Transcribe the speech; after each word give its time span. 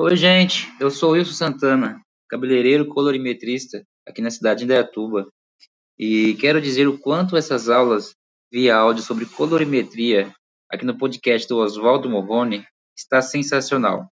Oi, 0.00 0.14
gente, 0.14 0.72
eu 0.78 0.92
sou 0.92 1.10
Wilson 1.10 1.32
Santana, 1.32 2.00
cabeleireiro 2.30 2.86
colorimetrista 2.86 3.82
aqui 4.06 4.22
na 4.22 4.30
cidade 4.30 4.60
de 4.60 4.64
Indaiatuba. 4.64 5.26
E 5.98 6.34
quero 6.34 6.60
dizer 6.60 6.86
o 6.86 6.96
quanto 6.96 7.36
essas 7.36 7.68
aulas 7.68 8.14
via 8.48 8.76
áudio 8.76 9.02
sobre 9.02 9.26
colorimetria 9.26 10.32
aqui 10.70 10.84
no 10.84 10.96
podcast 10.96 11.48
do 11.48 11.58
Oswaldo 11.58 12.08
Morrone 12.08 12.64
está 12.96 13.20
sensacional. 13.20 14.06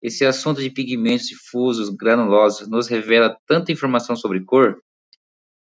Esse 0.00 0.24
assunto 0.24 0.60
de 0.60 0.70
pigmentos 0.70 1.26
difusos, 1.26 1.90
granulosos, 1.90 2.68
nos 2.68 2.86
revela 2.86 3.36
tanta 3.44 3.72
informação 3.72 4.14
sobre 4.14 4.44
cor. 4.44 4.78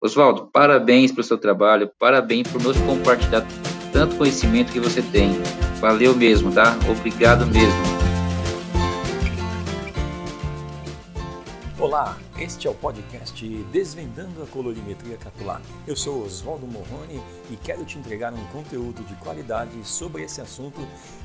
Oswaldo, 0.04 0.50
parabéns 0.52 1.12
pelo 1.12 1.23
seu 1.23 1.38
trabalho, 1.38 1.91
parabéns 2.00 2.48
por 2.48 2.64
nos 2.64 2.78
compartilhar 2.80 3.46
tanto 3.93 4.18
conhecimento 4.18 4.73
que 4.73 4.80
você 4.80 5.04
tem. 5.04 5.34
Valeu 5.80 6.16
mesmo, 6.16 6.52
tá? 6.52 6.75
Obrigado 6.89 7.46
mesmo. 7.46 8.01
Olá, 11.81 12.16
este 12.38 12.67
é 12.67 12.70
o 12.70 12.76
podcast 12.76 13.44
Desvendando 13.71 14.44
a 14.44 14.45
Colorimetria 14.45 15.17
Capilar. 15.17 15.63
Eu 15.88 15.95
sou 15.95 16.23
Oswaldo 16.23 16.67
Morrone 16.67 17.20
e 17.49 17.55
quero 17.55 17.84
te 17.84 17.98
entregar 17.98 18.31
um 18.31 18.45
conteúdo 18.49 19.03
de 19.03 19.16
qualidade 19.16 19.72
sobre 19.84 20.22
esse 20.22 20.39
assunto 20.39 20.80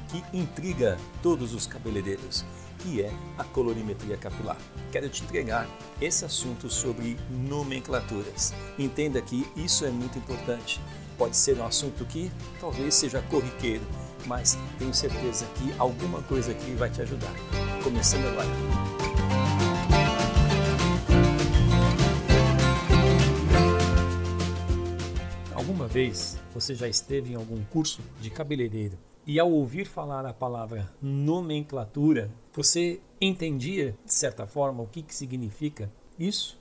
que 0.09 0.25
intriga 0.33 0.97
todos 1.23 1.53
os 1.53 1.67
cabeleireiros, 1.67 2.43
que 2.79 3.03
é 3.03 3.13
a 3.37 3.45
colorimetria 3.45 4.17
capilar. 4.17 4.57
Quero 4.91 5.11
te 5.11 5.25
entregar 5.25 5.69
esse 6.01 6.25
assunto 6.25 6.71
sobre 6.71 7.19
nomenclaturas. 7.29 8.55
Entenda 8.79 9.21
que 9.21 9.47
isso 9.55 9.85
é 9.85 9.91
muito 9.91 10.17
importante. 10.17 10.81
Pode 11.19 11.37
ser 11.37 11.59
um 11.59 11.67
assunto 11.67 12.03
que 12.07 12.33
talvez 12.59 12.95
seja 12.95 13.21
corriqueiro, 13.29 13.85
mas 14.25 14.57
tenho 14.79 14.95
certeza 14.95 15.45
que 15.57 15.75
alguma 15.79 16.23
coisa 16.23 16.53
aqui 16.53 16.71
vai 16.71 16.89
te 16.89 17.03
ajudar. 17.03 17.35
Começando 17.85 18.25
agora. 18.29 19.16
Vez 25.97 26.39
você 26.53 26.75
já 26.75 26.87
esteve 26.87 27.33
em 27.33 27.37
algum 27.37 27.65
curso 27.65 28.03
de 28.21 28.29
cabeleireiro 28.29 28.99
e 29.27 29.41
ao 29.41 29.51
ouvir 29.51 29.87
falar 29.87 30.27
a 30.27 30.35
palavra 30.35 30.93
nomenclatura, 31.01 32.31
você 32.53 33.01
entendia 33.19 33.97
de 34.05 34.13
certa 34.13 34.47
forma 34.47 34.83
o 34.83 34.87
que, 34.87 35.03
que 35.03 35.15
significa 35.15 35.91
isso? 36.19 36.61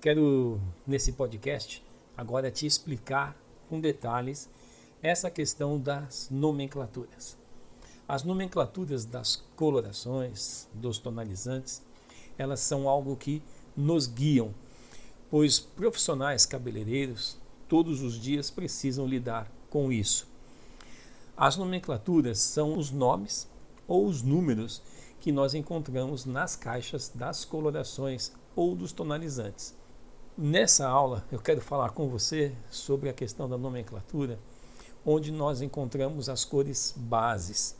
Quero 0.00 0.58
nesse 0.86 1.12
podcast 1.12 1.84
agora 2.16 2.50
te 2.50 2.64
explicar 2.64 3.36
com 3.68 3.78
detalhes 3.78 4.48
essa 5.02 5.30
questão 5.30 5.78
das 5.78 6.30
nomenclaturas. 6.30 7.36
As 8.08 8.24
nomenclaturas 8.24 9.04
das 9.04 9.44
colorações, 9.54 10.70
dos 10.72 10.96
tonalizantes, 10.96 11.82
elas 12.38 12.60
são 12.60 12.88
algo 12.88 13.14
que 13.14 13.42
nos 13.76 14.06
guiam, 14.06 14.54
pois 15.28 15.60
profissionais 15.60 16.46
cabeleireiros 16.46 17.43
todos 17.74 18.02
os 18.02 18.14
dias 18.14 18.52
precisam 18.52 19.04
lidar 19.04 19.50
com 19.68 19.90
isso. 19.90 20.28
As 21.36 21.56
nomenclaturas 21.56 22.38
são 22.38 22.78
os 22.78 22.92
nomes 22.92 23.48
ou 23.88 24.06
os 24.06 24.22
números 24.22 24.80
que 25.20 25.32
nós 25.32 25.54
encontramos 25.54 26.24
nas 26.24 26.54
caixas 26.54 27.10
das 27.12 27.44
colorações 27.44 28.30
ou 28.54 28.76
dos 28.76 28.92
tonalizantes. 28.92 29.74
Nessa 30.38 30.86
aula 30.86 31.24
eu 31.32 31.40
quero 31.40 31.60
falar 31.60 31.90
com 31.90 32.08
você 32.08 32.54
sobre 32.70 33.08
a 33.08 33.12
questão 33.12 33.48
da 33.48 33.58
nomenclatura, 33.58 34.38
onde 35.04 35.32
nós 35.32 35.60
encontramos 35.60 36.28
as 36.28 36.44
cores 36.44 36.94
bases, 36.96 37.74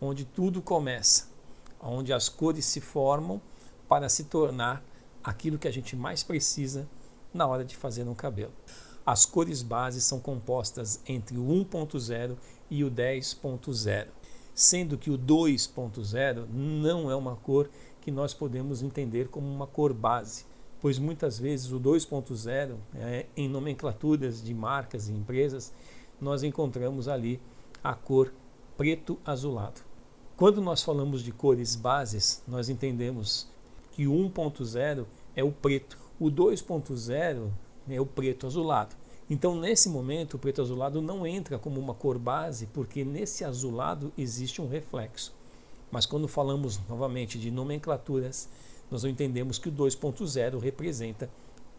onde 0.00 0.24
tudo 0.24 0.62
começa, 0.62 1.28
onde 1.82 2.14
as 2.14 2.30
cores 2.30 2.64
se 2.64 2.80
formam 2.80 3.42
para 3.86 4.08
se 4.08 4.24
tornar 4.24 4.82
aquilo 5.22 5.58
que 5.58 5.68
a 5.68 5.70
gente 5.70 5.94
mais 5.94 6.22
precisa 6.22 6.88
na 7.34 7.46
hora 7.46 7.62
de 7.62 7.76
fazer 7.76 8.08
um 8.08 8.14
cabelo. 8.14 8.54
As 9.06 9.26
cores 9.26 9.62
base 9.62 10.00
são 10.00 10.18
compostas 10.18 10.98
entre 11.06 11.36
o 11.36 11.42
1.0 11.42 12.36
e 12.70 12.82
o 12.82 12.90
10.0, 12.90 14.06
sendo 14.54 14.96
que 14.96 15.10
o 15.10 15.18
2.0 15.18 16.46
não 16.50 17.10
é 17.10 17.14
uma 17.14 17.36
cor 17.36 17.68
que 18.00 18.10
nós 18.10 18.32
podemos 18.32 18.82
entender 18.82 19.28
como 19.28 19.46
uma 19.46 19.66
cor 19.66 19.92
base, 19.92 20.46
pois 20.80 20.98
muitas 20.98 21.38
vezes 21.38 21.70
o 21.70 21.78
2.0, 21.78 22.76
é, 22.94 23.26
em 23.36 23.46
nomenclaturas 23.46 24.42
de 24.42 24.54
marcas 24.54 25.08
e 25.08 25.12
empresas, 25.12 25.70
nós 26.18 26.42
encontramos 26.42 27.06
ali 27.06 27.38
a 27.82 27.94
cor 27.94 28.32
preto 28.76 29.18
azulado. 29.24 29.82
Quando 30.36 30.62
nós 30.62 30.82
falamos 30.82 31.22
de 31.22 31.30
cores 31.30 31.76
bases, 31.76 32.42
nós 32.48 32.70
entendemos 32.70 33.48
que 33.92 34.06
o 34.06 34.12
1.0 34.12 35.04
é 35.36 35.44
o 35.44 35.52
preto, 35.52 35.98
o 36.18 36.30
2.0 36.30 37.50
é 37.88 38.00
o 38.00 38.06
preto 38.06 38.46
azulado. 38.46 38.96
Então, 39.28 39.58
nesse 39.58 39.88
momento, 39.88 40.34
o 40.34 40.38
preto 40.38 40.60
azulado 40.60 41.00
não 41.00 41.26
entra 41.26 41.58
como 41.58 41.80
uma 41.80 41.94
cor 41.94 42.18
base, 42.18 42.66
porque 42.66 43.04
nesse 43.04 43.44
azulado 43.44 44.12
existe 44.18 44.60
um 44.60 44.68
reflexo. 44.68 45.32
Mas 45.90 46.04
quando 46.04 46.28
falamos 46.28 46.78
novamente 46.88 47.38
de 47.38 47.50
nomenclaturas, 47.50 48.48
nós 48.90 49.04
entendemos 49.04 49.58
que 49.58 49.68
o 49.68 49.72
2.0 49.72 50.58
representa, 50.60 51.30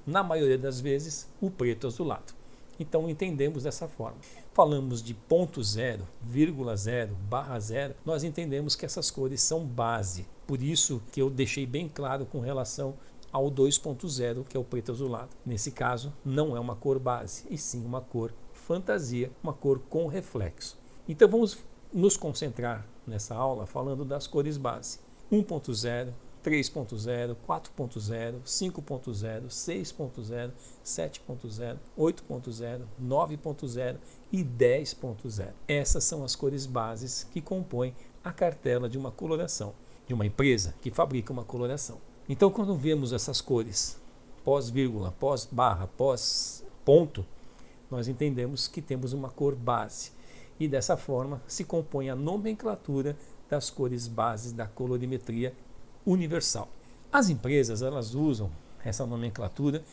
na 0.07 0.23
maioria 0.23 0.57
das 0.57 0.79
vezes, 0.79 1.27
o 1.39 1.51
preto 1.51 1.87
azulado. 1.87 2.33
Então 2.79 3.09
entendemos 3.09 3.63
dessa 3.63 3.87
forma. 3.87 4.17
Falamos 4.53 5.01
de 5.01 5.13
ponto 5.13 5.63
zero, 5.63 6.07
vírgula 6.21 6.75
zero, 6.75 7.15
barra 7.29 7.59
zero, 7.59 7.95
nós 8.05 8.23
entendemos 8.23 8.75
que 8.75 8.85
essas 8.85 9.09
cores 9.09 9.41
são 9.41 9.65
base. 9.65 10.25
Por 10.45 10.61
isso 10.61 11.01
que 11.11 11.21
eu 11.21 11.29
deixei 11.29 11.65
bem 11.65 11.89
claro 11.89 12.25
com 12.25 12.39
relação 12.39 12.95
ao 13.35 13.51
2.0, 13.51 14.45
que 14.45 14.55
é 14.55 14.59
o 14.59 14.63
preto 14.63 14.93
azulado. 14.93 15.35
Nesse 15.45 15.69
caso, 15.69 16.13
não 16.23 16.55
é 16.55 16.59
uma 16.59 16.73
cor 16.73 16.97
base, 16.97 17.43
e 17.49 17.57
sim 17.57 17.83
uma 17.83 17.99
cor 17.99 18.33
fantasia, 18.53 19.29
uma 19.43 19.51
cor 19.51 19.79
com 19.89 20.07
reflexo. 20.07 20.77
Então 21.05 21.27
vamos 21.27 21.57
nos 21.93 22.15
concentrar 22.15 22.87
nessa 23.05 23.35
aula 23.35 23.65
falando 23.65 24.05
das 24.05 24.25
cores 24.25 24.57
base. 24.57 24.99
1.0, 25.29 26.13
3.0, 26.45 27.35
4.0, 27.45 28.41
5.0, 28.45 29.47
6.0, 29.47 30.51
7.0, 30.85 31.77
8.0, 31.97 32.81
9.0 33.03 33.97
e 34.31 34.45
10.0. 34.45 35.49
Essas 35.67 36.05
são 36.05 36.23
as 36.23 36.37
cores 36.37 36.65
bases 36.65 37.27
que 37.31 37.41
compõem 37.41 37.93
a 38.23 38.31
cartela 38.31 38.87
de 38.87 38.97
uma 38.97 39.11
coloração, 39.11 39.73
de 40.07 40.13
uma 40.13 40.25
empresa 40.25 40.73
que 40.81 40.89
fabrica 40.89 41.33
uma 41.33 41.43
coloração. 41.43 41.99
Então, 42.27 42.49
quando 42.49 42.75
vemos 42.75 43.13
essas 43.13 43.39
cores 43.39 43.99
pós-vírgula, 44.43 45.13
pós-barra, 45.19 45.87
pós-ponto, 45.95 47.25
nós 47.89 48.07
entendemos 48.07 48.67
que 48.67 48.81
temos 48.81 49.13
uma 49.13 49.29
cor 49.29 49.55
base. 49.55 50.11
E 50.59 50.67
dessa 50.67 50.97
forma 50.97 51.41
se 51.47 51.63
compõe 51.63 52.09
a 52.09 52.15
nomenclatura 52.15 53.15
das 53.49 53.69
cores 53.69 54.07
bases 54.07 54.51
da 54.51 54.65
colorimetria 54.67 55.53
universal. 56.05 56.67
As 57.11 57.29
empresas 57.29 57.81
elas 57.81 58.15
usam 58.15 58.49
essa 58.83 59.05
nomenclatura 59.05 59.83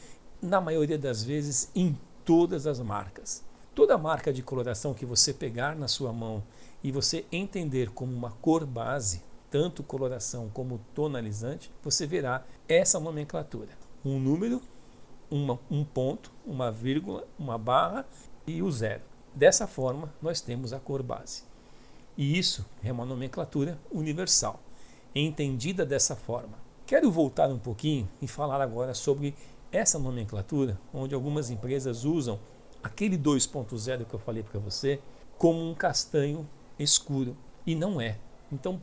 na 0.41 0.61
maioria 0.61 0.99
das 0.99 1.23
vezes 1.23 1.71
em 1.75 1.99
todas 2.25 2.67
as 2.67 2.81
marcas. 2.81 3.43
Toda 3.75 3.99
marca 3.99 4.33
de 4.33 4.43
coloração 4.43 4.95
que 4.95 5.07
você 5.07 5.33
pegar 5.33 5.75
na 5.75 5.89
sua 5.89 6.13
mão 6.13 6.43
e 6.83 6.93
você 6.93 7.25
entender 7.33 7.91
como 7.91 8.13
uma 8.13 8.31
cor 8.33 8.67
base, 8.67 9.23
tanto 9.53 9.83
coloração 9.83 10.49
como 10.49 10.81
tonalizante, 10.95 11.71
você 11.85 12.07
verá 12.07 12.43
essa 12.67 12.99
nomenclatura. 12.99 13.69
Um 14.03 14.19
número, 14.19 14.63
uma, 15.31 15.61
um 15.71 15.85
ponto, 15.85 16.33
uma 16.47 16.73
vírgula, 16.73 17.29
uma 17.39 17.59
barra 17.59 18.07
e 18.47 18.63
o 18.63 18.73
zero. 18.73 19.03
Dessa 19.35 19.67
forma, 19.67 20.11
nós 20.23 20.41
temos 20.41 20.73
a 20.73 20.81
cor 20.81 21.03
base. 21.03 21.45
E 22.17 22.39
isso 22.39 22.65
é 22.83 22.91
uma 22.91 23.05
nomenclatura 23.05 23.79
universal, 23.91 24.59
entendida 25.15 25.85
dessa 25.85 26.17
forma. 26.17 26.59
Quero 26.87 27.11
voltar 27.11 27.51
um 27.51 27.59
pouquinho 27.59 28.09
e 28.23 28.27
falar 28.27 28.61
agora 28.63 28.95
sobre 28.95 29.35
essa 29.71 29.99
nomenclatura, 29.99 30.81
onde 30.95 31.15
algumas 31.15 31.51
empresas 31.51 32.07
usam 32.07 32.41
aquele 32.83 33.19
2.0 33.19 34.07
que 34.07 34.15
eu 34.15 34.19
falei 34.19 34.43
para 34.43 34.59
você 34.59 34.99
como 35.37 35.71
um 35.71 35.75
castanho 35.75 36.49
escuro. 36.79 37.37
E 37.67 37.75
não 37.75 38.01
é. 38.01 38.19
Então, 38.51 38.81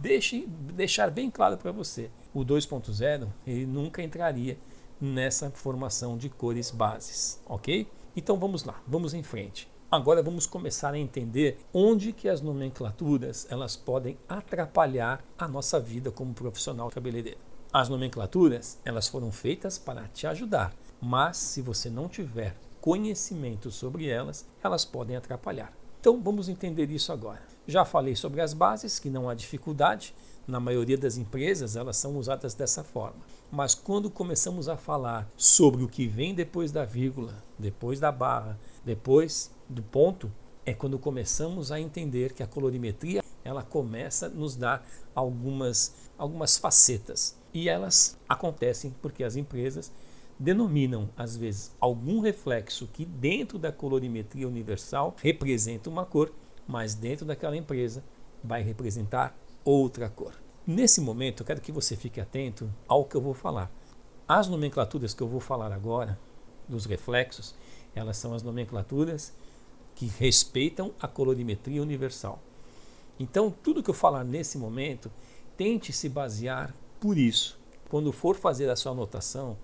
deixe 0.00 0.46
deixar 0.46 1.10
bem 1.10 1.30
claro 1.30 1.56
para 1.56 1.72
você, 1.72 2.10
o 2.32 2.44
2.0 2.44 3.28
ele 3.46 3.66
nunca 3.66 4.02
entraria 4.02 4.58
nessa 5.00 5.50
formação 5.50 6.16
de 6.16 6.28
cores 6.28 6.70
bases, 6.70 7.40
ok? 7.46 7.86
Então 8.16 8.38
vamos 8.38 8.64
lá, 8.64 8.80
vamos 8.86 9.14
em 9.14 9.22
frente. 9.22 9.68
Agora 9.90 10.22
vamos 10.22 10.46
começar 10.46 10.92
a 10.92 10.98
entender 10.98 11.58
onde 11.72 12.12
que 12.12 12.28
as 12.28 12.42
nomenclaturas 12.42 13.46
elas 13.50 13.74
podem 13.74 14.18
atrapalhar 14.28 15.24
a 15.38 15.48
nossa 15.48 15.80
vida 15.80 16.10
como 16.10 16.34
profissional 16.34 16.90
cabeleireiro. 16.90 17.38
As 17.72 17.88
nomenclaturas 17.88 18.78
elas 18.84 19.08
foram 19.08 19.30
feitas 19.32 19.78
para 19.78 20.08
te 20.08 20.26
ajudar, 20.26 20.74
mas 21.00 21.36
se 21.36 21.62
você 21.62 21.88
não 21.88 22.08
tiver 22.08 22.56
conhecimento 22.80 23.70
sobre 23.70 24.08
elas, 24.08 24.46
elas 24.62 24.84
podem 24.84 25.16
atrapalhar. 25.16 25.72
Então 26.00 26.20
vamos 26.22 26.48
entender 26.48 26.90
isso 26.90 27.12
agora. 27.12 27.57
Já 27.68 27.84
falei 27.84 28.16
sobre 28.16 28.40
as 28.40 28.54
bases, 28.54 28.98
que 28.98 29.10
não 29.10 29.28
há 29.28 29.34
dificuldade. 29.34 30.14
Na 30.46 30.58
maioria 30.58 30.96
das 30.96 31.18
empresas, 31.18 31.76
elas 31.76 31.98
são 31.98 32.16
usadas 32.16 32.54
dessa 32.54 32.82
forma. 32.82 33.18
Mas 33.52 33.74
quando 33.74 34.08
começamos 34.08 34.70
a 34.70 34.76
falar 34.78 35.30
sobre 35.36 35.84
o 35.84 35.88
que 35.88 36.06
vem 36.06 36.34
depois 36.34 36.72
da 36.72 36.86
vírgula, 36.86 37.44
depois 37.58 38.00
da 38.00 38.10
barra, 38.10 38.58
depois 38.86 39.50
do 39.68 39.82
ponto, 39.82 40.32
é 40.64 40.72
quando 40.72 40.98
começamos 40.98 41.70
a 41.70 41.78
entender 41.78 42.32
que 42.32 42.42
a 42.42 42.46
colorimetria 42.46 43.22
ela 43.44 43.62
começa 43.62 44.26
a 44.26 44.30
nos 44.30 44.56
dar 44.56 44.86
algumas, 45.14 45.94
algumas 46.16 46.56
facetas. 46.56 47.36
E 47.52 47.68
elas 47.68 48.16
acontecem 48.26 48.94
porque 49.02 49.22
as 49.22 49.36
empresas 49.36 49.92
denominam, 50.38 51.10
às 51.14 51.36
vezes, 51.36 51.70
algum 51.78 52.20
reflexo 52.20 52.88
que 52.94 53.04
dentro 53.04 53.58
da 53.58 53.70
colorimetria 53.70 54.48
universal 54.48 55.14
representa 55.20 55.90
uma 55.90 56.06
cor, 56.06 56.32
mas 56.68 56.94
dentro 56.94 57.24
daquela 57.24 57.56
empresa 57.56 58.04
vai 58.44 58.62
representar 58.62 59.34
outra 59.64 60.10
cor. 60.10 60.34
Nesse 60.66 61.00
momento, 61.00 61.42
eu 61.42 61.46
quero 61.46 61.62
que 61.62 61.72
você 61.72 61.96
fique 61.96 62.20
atento 62.20 62.70
ao 62.86 63.06
que 63.06 63.16
eu 63.16 63.22
vou 63.22 63.32
falar. 63.32 63.72
As 64.28 64.46
nomenclaturas 64.46 65.14
que 65.14 65.22
eu 65.22 65.26
vou 65.26 65.40
falar 65.40 65.72
agora, 65.72 66.18
dos 66.68 66.84
reflexos, 66.84 67.54
elas 67.94 68.18
são 68.18 68.34
as 68.34 68.42
nomenclaturas 68.42 69.32
que 69.94 70.06
respeitam 70.06 70.92
a 71.00 71.08
colorimetria 71.08 71.80
universal. 71.80 72.38
Então, 73.18 73.50
tudo 73.50 73.82
que 73.82 73.88
eu 73.88 73.94
falar 73.94 74.22
nesse 74.22 74.58
momento, 74.58 75.10
tente 75.56 75.90
se 75.90 76.08
basear 76.08 76.74
por 77.00 77.16
isso. 77.16 77.58
Quando 77.88 78.12
for 78.12 78.36
fazer 78.36 78.68
a 78.68 78.76
sua 78.76 78.92
anotação, 78.92 79.56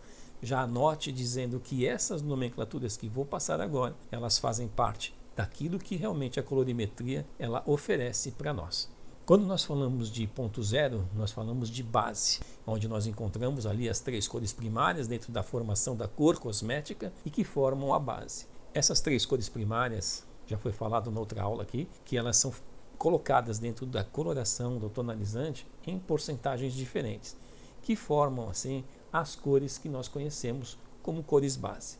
já 0.43 0.62
anote 0.62 1.12
dizendo 1.12 1.61
que 1.61 1.87
essas 1.87 2.23
nomenclaturas 2.23 2.97
que 2.97 3.09
vou 3.09 3.27
passar 3.27 3.61
agora, 3.61 3.95
elas 4.11 4.39
fazem 4.39 4.67
parte 4.67 5.15
daquilo 5.37 5.79
que 5.79 5.97
realmente 5.97 6.39
a 6.39 6.43
colorimetria 6.43 7.27
ela 7.39 7.63
oferece 7.67 8.33
para 8.33 8.53
nós. 8.53 8.89
Quando 9.27 9.47
nós 9.47 9.65
falamos 9.65 10.11
de 10.11 10.27
ponto 10.27 10.63
zero, 10.63 11.09
nós 11.15 11.33
falamos 11.33 11.71
de 11.71 11.83
base, 11.83 12.41
onde 12.67 12.87
nós 12.87 13.07
encontramos 13.07 13.65
ali 13.65 13.89
as 13.89 13.99
três 13.99 14.29
cores 14.29 14.53
primárias 14.53 15.09
dentro 15.09 15.33
da 15.33 15.43
formação 15.43 15.97
da 15.97 16.07
cor 16.07 16.39
cosmética 16.39 17.11
e 17.25 17.31
que 17.31 17.43
formam 17.43 17.95
a 17.95 17.99
base. 17.99 18.47
Essas 18.75 19.01
três 19.01 19.25
cores 19.25 19.49
primárias, 19.49 20.27
já 20.47 20.59
foi 20.59 20.73
falado 20.73 21.11
na 21.11 21.21
outra 21.21 21.43
aula 21.43 21.63
aqui, 21.63 21.89
que 22.05 22.19
elas 22.19 22.37
são 22.37 22.53
colocadas 22.99 23.59
dentro 23.59 23.87
da 23.87 24.05
coloração 24.05 24.79
do 24.79 24.91
tonalizante 24.91 25.67
em 25.87 25.99
porcentagens 25.99 26.75
diferentes, 26.75 27.35
que 27.83 27.97
formam 27.97 28.51
assim 28.51 28.85
as 29.11 29.35
cores 29.35 29.79
que 29.79 29.89
nós 29.89 30.07
conhecemos 30.07 30.77
como 31.03 31.23
cores 31.23 31.57
base. 31.57 31.97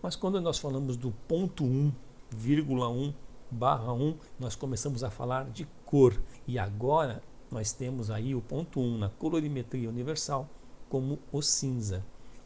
Mas 0.00 0.16
quando 0.16 0.40
nós 0.40 0.58
falamos 0.58 0.96
do 0.96 1.10
ponto 1.28 1.64
1, 1.64 1.68
vírgula 1.68 2.11
1, 2.34 3.14
barra 3.50 3.92
1, 3.92 4.16
nós 4.38 4.56
começamos 4.56 5.04
a 5.04 5.10
falar 5.10 5.50
de 5.50 5.66
cor. 5.84 6.20
E 6.46 6.58
agora 6.58 7.22
nós 7.50 7.72
temos 7.72 8.10
aí 8.10 8.34
o 8.34 8.40
ponto 8.40 8.80
1 8.80 8.98
na 8.98 9.08
colorimetria 9.08 9.88
universal 9.88 10.48
como 10.88 11.18
o 11.30 11.42
cinza. 11.42 12.04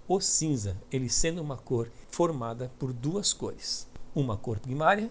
O 0.08 0.20
cinza, 0.20 0.76
ele 0.90 1.08
sendo 1.08 1.42
uma 1.42 1.56
cor 1.56 1.90
formada 2.10 2.70
por 2.78 2.92
duas 2.92 3.32
cores, 3.32 3.88
uma 4.14 4.36
cor 4.36 4.60
primária 4.60 5.10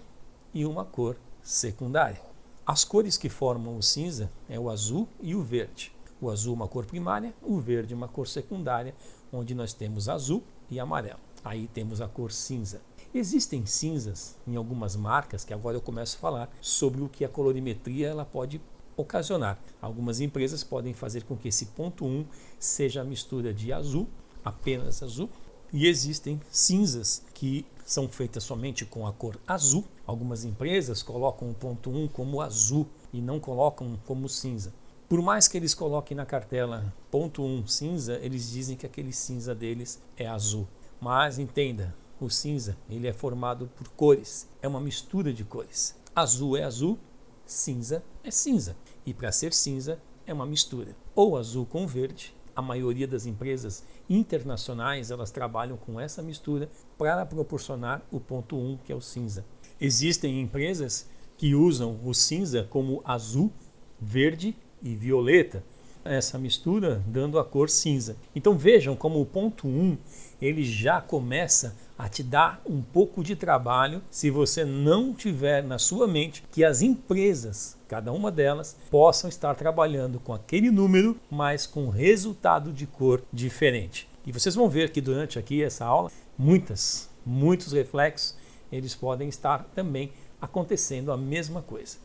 e 0.54 0.66
uma 0.66 0.86
cor 0.86 1.18
secundária. 1.44 2.22
As 2.66 2.84
cores 2.84 3.18
que 3.18 3.30
formam 3.30 3.78
o 3.78 3.84
cinza 3.84 4.32
é 4.50 4.60
o 4.60 4.70
azul 4.70 5.08
e 5.22 5.36
o 5.36 5.44
verde. 5.44 5.94
O 6.20 6.30
azul 6.30 6.54
uma 6.54 6.68
cor 6.68 6.86
primária, 6.86 7.34
o 7.42 7.60
verde 7.60 7.94
uma 7.94 8.08
cor 8.08 8.28
secundária, 8.28 8.96
onde 9.32 9.54
nós 9.54 9.74
temos 9.74 10.08
azul 10.08 10.42
e 10.72 10.80
amarelo. 10.80 11.20
Aí 11.44 11.68
temos 11.68 12.02
a 12.02 12.08
cor 12.08 12.32
cinza. 12.32 12.82
Existem 13.18 13.66
cinzas 13.66 14.36
em 14.46 14.58
algumas 14.58 14.94
marcas 14.98 15.46
que 15.46 15.54
agora 15.54 15.78
eu 15.78 15.82
começo 15.82 16.18
a 16.18 16.20
falar 16.20 16.54
sobre 16.60 17.02
o 17.02 17.08
que 17.08 17.24
a 17.24 17.30
colorimetria 17.30 18.10
ela 18.10 18.26
pode 18.26 18.60
ocasionar. 18.98 19.58
Algumas 19.82 20.20
empresas 20.20 20.66
podem 20.66 20.94
fazer 20.94 21.24
com 21.24 21.38
que 21.38 21.48
esse 21.48 21.68
ponto 21.68 22.06
1 22.06 22.26
seja 22.60 23.00
a 23.00 23.06
mistura 23.06 23.54
de 23.54 23.72
azul, 23.72 24.10
apenas 24.44 25.02
azul, 25.02 25.30
e 25.72 25.88
existem 25.88 26.42
cinzas 26.52 27.24
que 27.34 27.66
são 27.86 28.10
feitas 28.10 28.44
somente 28.44 28.84
com 28.84 29.08
a 29.08 29.14
cor 29.14 29.40
azul. 29.48 29.86
Algumas 30.06 30.44
empresas 30.44 31.02
colocam 31.02 31.50
o 31.50 31.54
ponto 31.54 31.90
1 31.90 32.10
como 32.10 32.42
azul 32.42 32.86
e 33.14 33.22
não 33.22 33.40
colocam 33.40 33.98
como 34.06 34.28
cinza. 34.28 34.74
Por 35.08 35.22
mais 35.22 35.48
que 35.48 35.56
eles 35.56 35.74
coloquem 35.74 36.18
na 36.18 36.26
cartela 36.26 36.94
ponto 37.10 37.42
1 37.42 37.66
cinza, 37.66 38.20
eles 38.22 38.52
dizem 38.52 38.76
que 38.76 38.86
aquele 38.86 39.14
cinza 39.14 39.56
deles 39.56 40.02
é 40.18 40.28
azul. 40.28 40.68
Mas 41.00 41.40
entenda, 41.40 41.96
o 42.20 42.30
cinza 42.30 42.78
ele 42.90 43.08
é 43.08 43.14
formado 43.14 43.70
por 43.76 43.88
cores, 43.90 44.48
é 44.62 44.68
uma 44.68 44.80
mistura 44.80 45.34
de 45.34 45.44
cores. 45.44 45.96
Azul 46.16 46.56
é 46.56 46.64
azul, 46.64 46.98
cinza 47.46 48.04
é 48.24 48.32
cinza. 48.32 48.76
E 49.06 49.14
para 49.14 49.32
ser 49.32 49.54
cinza 49.54 50.00
é 50.26 50.34
uma 50.34 50.46
mistura. 50.46 50.96
Ou 51.14 51.38
azul 51.38 51.66
com 51.66 51.86
verde, 51.86 52.34
a 52.56 52.62
maioria 52.62 53.08
das 53.08 53.26
empresas 53.26 53.84
internacionais 54.10 55.12
elas 55.12 55.30
trabalham 55.30 55.78
com 55.78 56.00
essa 56.00 56.22
mistura 56.22 56.70
para 56.98 57.26
proporcionar 57.26 58.02
o 58.12 58.20
ponto 58.20 58.56
1, 58.56 58.78
que 58.78 58.94
é 58.94 58.96
o 58.96 59.02
cinza. 59.02 59.46
Existem 59.80 60.40
empresas 60.40 61.10
que 61.38 61.54
usam 61.54 62.00
o 62.04 62.14
cinza 62.14 62.64
como 62.70 63.02
azul, 63.04 63.52
verde 64.00 64.56
e 64.82 64.96
violeta, 64.96 65.64
essa 66.06 66.38
mistura 66.38 67.04
dando 67.08 67.40
a 67.40 67.44
cor 67.44 67.70
cinza. 67.70 68.16
Então 68.36 68.56
vejam 68.56 68.96
como 68.96 69.20
o 69.20 69.26
ponto 69.26 69.68
1 69.68 69.98
ele 70.42 70.64
já 70.64 71.02
começa 71.02 71.76
a 71.98 72.10
te 72.10 72.22
dar 72.22 72.62
um 72.66 72.82
pouco 72.82 73.24
de 73.24 73.36
trabalho 73.36 74.02
se 74.12 74.30
você 74.30 74.66
não 74.66 75.14
tiver 75.14 75.64
na 75.64 75.80
sua 75.80 76.08
mente 76.08 76.44
que 76.52 76.64
as 76.64 76.82
empresas, 76.82 77.78
cada 77.88 78.12
uma 78.12 78.32
delas, 78.32 78.76
possam 78.92 79.30
estar 79.30 79.56
trabalhando 79.56 80.20
com 80.20 80.34
aquele 80.34 80.70
número, 80.70 81.18
mas 81.32 81.66
com 81.66 81.90
resultado 81.90 82.72
de 82.72 82.86
cor 82.86 83.24
diferente. 83.32 84.08
E 84.26 84.32
vocês 84.32 84.56
vão 84.56 84.70
ver 84.70 84.92
que 84.92 85.00
durante 85.00 85.40
aqui 85.40 85.64
essa 85.64 85.86
aula, 85.86 86.12
muitas, 86.38 87.10
muitos 87.26 87.72
reflexos, 87.72 88.36
eles 88.72 88.94
podem 88.94 89.30
estar 89.30 89.64
também 89.76 90.12
acontecendo 90.42 91.12
a 91.12 91.18
mesma 91.18 91.62
coisa. 91.62 91.98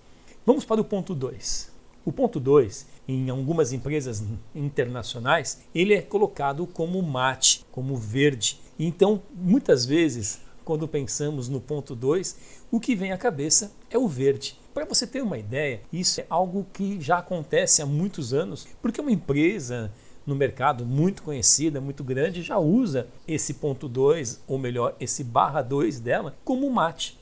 Vamos 0.47 0.65
para 0.65 0.81
o 0.81 0.85
ponto 0.85 1.15
2. 1.15 1.70
O 2.03 2.11
ponto 2.11 2.41
2, 2.41 2.87
em 3.07 3.29
algumas 3.29 3.73
empresas 3.73 4.25
internacionais, 4.55 5.63
ele 5.75 5.93
é 5.93 6.01
colocado 6.01 6.67
como 6.67 7.03
mate, 7.03 7.65
como 7.71 7.95
verde. 7.95 8.59
Então, 8.79 9.23
muitas 9.35 9.85
vezes, 9.85 10.41
quando 10.65 10.89
pensamos 10.89 11.49
no 11.49 11.61
ponto 11.61 11.95
2, 11.95 12.37
o 12.71 12.81
que 12.81 12.95
vem 12.95 13.13
à 13.13 13.19
cabeça 13.19 13.71
é 13.91 13.99
o 13.99 14.09
verde. 14.09 14.59
Para 14.73 14.87
você 14.87 15.07
ter 15.07 15.23
uma 15.23 15.37
ideia, 15.37 15.83
isso 15.93 16.23
é 16.23 16.27
algo 16.31 16.67
que 16.73 16.99
já 17.01 17.19
acontece 17.19 17.83
há 17.83 17.87
muitos 17.87 18.33
anos, 18.33 18.67
porque 18.81 19.01
uma 19.01 19.13
empresa 19.13 19.93
no 20.25 20.35
mercado 20.35 20.87
muito 20.87 21.23
conhecida, 21.23 21.83
muito 21.83 22.03
grande, 22.03 22.41
já 22.41 22.59
usa 22.59 23.09
esse 23.29 23.55
ponto 23.55 23.89
2, 23.89 24.43
ou 24.47 24.59
melhor, 24.59 24.97
esse 24.99 25.23
barra 25.23 25.61
2 25.61 26.01
dela, 26.01 26.37
como 26.45 26.71
mate. 26.71 27.20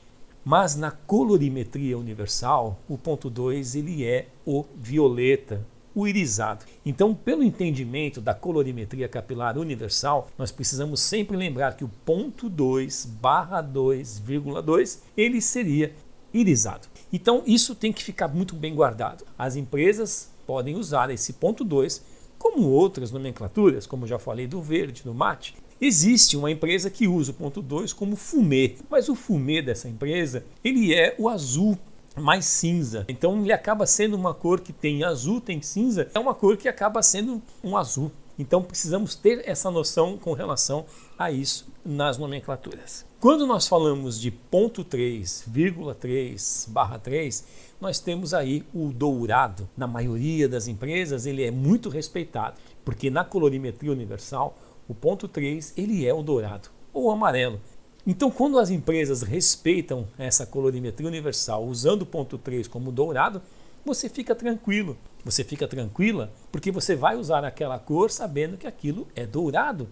Mas 0.49 0.75
na 0.75 0.89
colorimetria 0.89 1.95
universal, 1.95 2.79
o 2.89 2.97
ponto 2.97 3.29
2 3.29 3.75
ele 3.75 4.03
é 4.03 4.29
o 4.43 4.65
violeta, 4.75 5.63
o 5.93 6.07
irisado. 6.07 6.65
Então, 6.83 7.13
pelo 7.13 7.43
entendimento 7.43 8.19
da 8.19 8.33
colorimetria 8.33 9.07
capilar 9.07 9.59
universal, 9.59 10.27
nós 10.39 10.51
precisamos 10.51 11.01
sempre 11.01 11.37
lembrar 11.37 11.77
que 11.77 11.83
o 11.83 11.91
ponto 12.03 12.49
2 12.49 13.05
barra 13.21 13.61
2,2 13.61 15.01
ele 15.15 15.39
seria 15.39 15.93
irisado. 16.33 16.87
Então, 17.13 17.43
isso 17.45 17.75
tem 17.75 17.93
que 17.93 18.03
ficar 18.03 18.27
muito 18.27 18.55
bem 18.55 18.73
guardado. 18.73 19.25
As 19.37 19.55
empresas 19.55 20.31
podem 20.47 20.75
usar 20.75 21.11
esse 21.11 21.33
ponto 21.33 21.63
2 21.63 22.03
como 22.39 22.67
outras 22.69 23.11
nomenclaturas, 23.11 23.85
como 23.85 24.07
já 24.07 24.17
falei 24.17 24.47
do 24.47 24.63
verde, 24.63 25.03
do 25.03 25.13
mate, 25.13 25.55
Existe 25.81 26.35
uma 26.35 26.51
empresa 26.51 26.89
que 26.89 27.07
usa 27.07 27.31
o 27.31 27.33
ponto 27.33 27.61
2 27.61 27.93
como 27.93 28.17
fumê, 28.17 28.75
mas 28.89 29.07
o 29.07 29.15
fumê 29.15 29.61
dessa 29.61 29.87
empresa 29.87 30.43
ele 30.61 30.93
é 30.93 31.15
o 31.17 31.29
azul 31.29 31.77
mais 32.17 32.45
cinza. 32.45 33.05
Então 33.07 33.41
ele 33.41 33.53
acaba 33.53 33.85
sendo 33.85 34.17
uma 34.17 34.33
cor 34.33 34.59
que 34.59 34.73
tem 34.73 35.05
azul, 35.05 35.39
tem 35.39 35.61
cinza, 35.61 36.09
é 36.13 36.19
uma 36.19 36.35
cor 36.35 36.57
que 36.57 36.67
acaba 36.67 37.01
sendo 37.01 37.41
um 37.63 37.77
azul. 37.77 38.11
Então 38.37 38.61
precisamos 38.61 39.15
ter 39.15 39.41
essa 39.45 39.71
noção 39.71 40.17
com 40.17 40.33
relação 40.33 40.85
a 41.17 41.31
isso 41.31 41.67
nas 41.85 42.17
nomenclaturas. 42.17 43.05
Quando 43.19 43.47
nós 43.47 43.67
falamos 43.67 44.19
de 44.19 44.31
ponto 44.31 44.83
3,3 44.83 46.69
barra 46.69 46.99
3, 46.99 47.43
nós 47.79 47.99
temos 47.99 48.33
aí 48.33 48.65
o 48.73 48.91
dourado. 48.93 49.67
Na 49.77 49.87
maioria 49.87 50.47
das 50.47 50.67
empresas 50.67 51.25
ele 51.25 51.43
é 51.43 51.51
muito 51.51 51.89
respeitado, 51.89 52.55
porque 52.83 53.09
na 53.09 53.23
colorimetria 53.23 53.91
universal 53.91 54.57
o 54.89 54.93
ponto 54.95 55.27
3, 55.27 55.73
ele 55.77 56.05
é 56.05 56.13
o 56.13 56.23
dourado 56.23 56.69
ou 56.91 57.11
amarelo. 57.11 57.61
Então, 58.07 58.31
quando 58.31 58.57
as 58.57 58.71
empresas 58.71 59.21
respeitam 59.21 60.07
essa 60.17 60.47
colorimetria 60.47 61.07
universal 61.07 61.63
usando 61.63 62.01
o 62.01 62.05
ponto 62.07 62.39
3 62.39 62.67
como 62.67 62.91
dourado, 62.91 63.39
você 63.85 64.09
fica 64.09 64.33
tranquilo. 64.33 64.97
Você 65.23 65.43
fica 65.43 65.67
tranquila 65.67 66.33
porque 66.51 66.71
você 66.71 66.95
vai 66.95 67.15
usar 67.15 67.45
aquela 67.45 67.77
cor 67.77 68.09
sabendo 68.09 68.57
que 68.57 68.65
aquilo 68.65 69.07
é 69.15 69.27
dourado. 69.27 69.87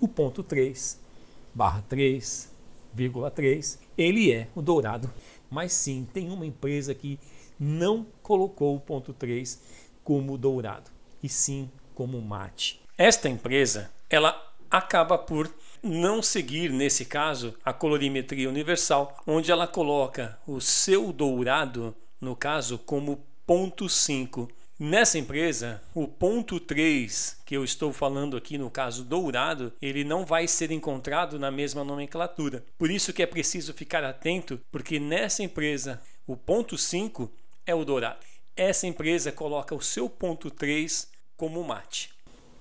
O 0.00 0.08
ponto 0.08 0.42
3, 0.42 0.98
barra 1.54 1.84
3, 1.86 2.50
vírgula 2.94 3.30
3, 3.30 3.78
ele 3.98 4.32
é 4.32 4.48
o 4.54 4.62
dourado. 4.62 5.10
Mas 5.50 5.74
sim, 5.74 6.08
tem 6.14 6.30
uma 6.30 6.46
empresa 6.46 6.94
que 6.94 7.18
não 7.58 8.06
colocou 8.22 8.74
o 8.74 8.80
ponto 8.80 9.12
3 9.12 9.60
como 10.02 10.38
dourado, 10.38 10.90
e 11.22 11.28
sim 11.28 11.70
como 11.94 12.22
mate. 12.22 12.80
Esta 12.96 13.28
empresa, 13.28 13.90
ela 14.10 14.52
acaba 14.68 15.16
por 15.16 15.50
não 15.82 16.20
seguir, 16.20 16.70
nesse 16.70 17.04
caso, 17.04 17.54
a 17.64 17.72
colorimetria 17.72 18.48
universal, 18.48 19.16
onde 19.26 19.50
ela 19.50 19.66
coloca 19.66 20.38
o 20.46 20.60
seu 20.60 21.12
dourado, 21.12 21.94
no 22.20 22.36
caso, 22.36 22.76
como 22.76 23.24
ponto 23.46 23.88
5. 23.88 24.50
Nessa 24.78 25.18
empresa, 25.18 25.82
o 25.94 26.08
ponto 26.08 26.58
3 26.58 27.40
que 27.44 27.56
eu 27.56 27.64
estou 27.64 27.92
falando 27.92 28.36
aqui 28.36 28.56
no 28.56 28.70
caso 28.70 29.04
dourado, 29.04 29.72
ele 29.80 30.04
não 30.04 30.24
vai 30.24 30.48
ser 30.48 30.70
encontrado 30.70 31.38
na 31.38 31.50
mesma 31.50 31.84
nomenclatura. 31.84 32.64
Por 32.78 32.90
isso 32.90 33.12
que 33.12 33.22
é 33.22 33.26
preciso 33.26 33.74
ficar 33.74 34.04
atento, 34.04 34.60
porque 34.70 34.98
nessa 34.98 35.42
empresa, 35.42 36.00
o 36.26 36.36
ponto 36.36 36.78
5 36.78 37.30
é 37.66 37.74
o 37.74 37.84
dourado. 37.84 38.20
Essa 38.56 38.86
empresa 38.86 39.30
coloca 39.30 39.74
o 39.74 39.82
seu 39.82 40.08
ponto 40.08 40.50
3 40.50 41.10
como 41.36 41.62
mate. 41.64 42.10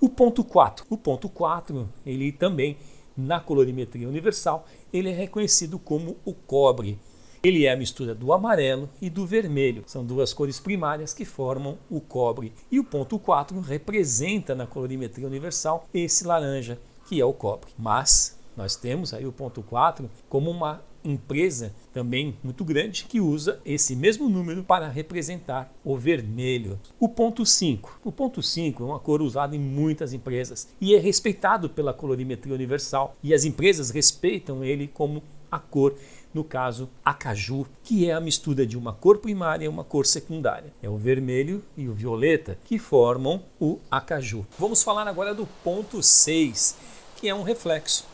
O 0.02 0.08
ponto 0.08 0.46
4, 0.46 0.86
o 0.90 0.98
ponto 0.98 1.28
4, 1.28 1.90
ele 2.06 2.32
também 2.32 2.78
na 3.18 3.40
colorimetria 3.40 4.08
universal, 4.08 4.66
ele 4.94 5.10
é 5.10 5.14
reconhecido 5.14 5.78
como 5.78 6.16
o 6.24 6.34
cobre. 6.34 6.98
Ele 7.44 7.66
é 7.66 7.72
a 7.72 7.78
mistura 7.78 8.16
do 8.16 8.32
amarelo 8.32 8.90
e 9.02 9.10
do 9.10 9.26
vermelho. 9.26 9.84
São 9.88 10.06
duas 10.06 10.34
cores 10.34 10.60
primárias 10.60 11.14
que 11.14 11.26
formam 11.26 11.78
o 11.90 12.00
cobre. 12.00 12.54
E 12.72 12.80
o 12.80 12.84
ponto 12.84 13.20
4 13.20 13.60
representa 13.60 14.56
na 14.56 14.66
colorimetria 14.66 15.28
universal 15.28 15.86
esse 15.94 16.26
laranja, 16.26 16.80
que 17.08 17.20
é 17.20 17.26
o 17.26 17.34
cobre. 17.34 17.72
Mas 17.78 18.38
nós 18.56 18.76
temos 18.78 19.14
aí 19.14 19.26
o 19.26 19.32
ponto 19.34 19.62
4 19.62 20.10
como 20.30 20.50
uma 20.50 20.82
empresa 21.04 21.74
também 21.94 22.36
muito 22.44 22.64
grande 22.64 23.06
que 23.06 23.20
usa 23.20 23.60
esse 23.66 23.96
mesmo 23.96 24.30
número 24.30 24.64
para 24.64 24.90
representar 24.90 25.74
o 25.84 25.96
vermelho. 25.98 26.80
O 27.00 27.10
ponto 27.10 27.46
5. 27.46 28.02
O 28.04 28.12
ponto 28.12 28.42
5 28.42 28.84
é 28.84 28.86
uma 28.86 29.00
cor 29.00 29.22
usada 29.22 29.56
em 29.56 29.60
muitas 29.60 30.14
empresas 30.14 30.70
e 30.80 30.96
é 30.96 31.00
respeitado 31.00 31.70
pela 31.70 31.94
colorimetria 31.94 32.54
universal 32.54 33.16
e 33.24 33.34
as 33.34 33.46
empresas 33.46 33.90
respeitam 33.90 34.64
ele 34.64 34.88
como 34.88 35.24
a 35.52 35.60
cor 35.60 35.96
no 36.34 36.44
caso 36.44 36.90
acaju, 37.04 37.66
que 37.84 38.08
é 38.08 38.14
a 38.14 38.20
mistura 38.20 38.66
de 38.66 38.78
uma 38.78 38.94
cor 38.94 39.18
primária 39.18 39.66
e 39.66 39.68
uma 39.68 39.84
cor 39.84 40.06
secundária. 40.06 40.72
É 40.82 40.90
o 40.90 40.98
vermelho 40.98 41.64
e 41.76 41.88
o 41.88 41.94
violeta 41.94 42.58
que 42.66 42.78
formam 42.78 43.44
o 43.60 43.80
acaju. 43.90 44.46
Vamos 44.58 44.84
falar 44.84 45.08
agora 45.08 45.34
do 45.34 45.48
ponto 45.64 46.04
6, 46.04 46.76
que 47.16 47.28
é 47.28 47.34
um 47.34 47.44
reflexo. 47.44 48.06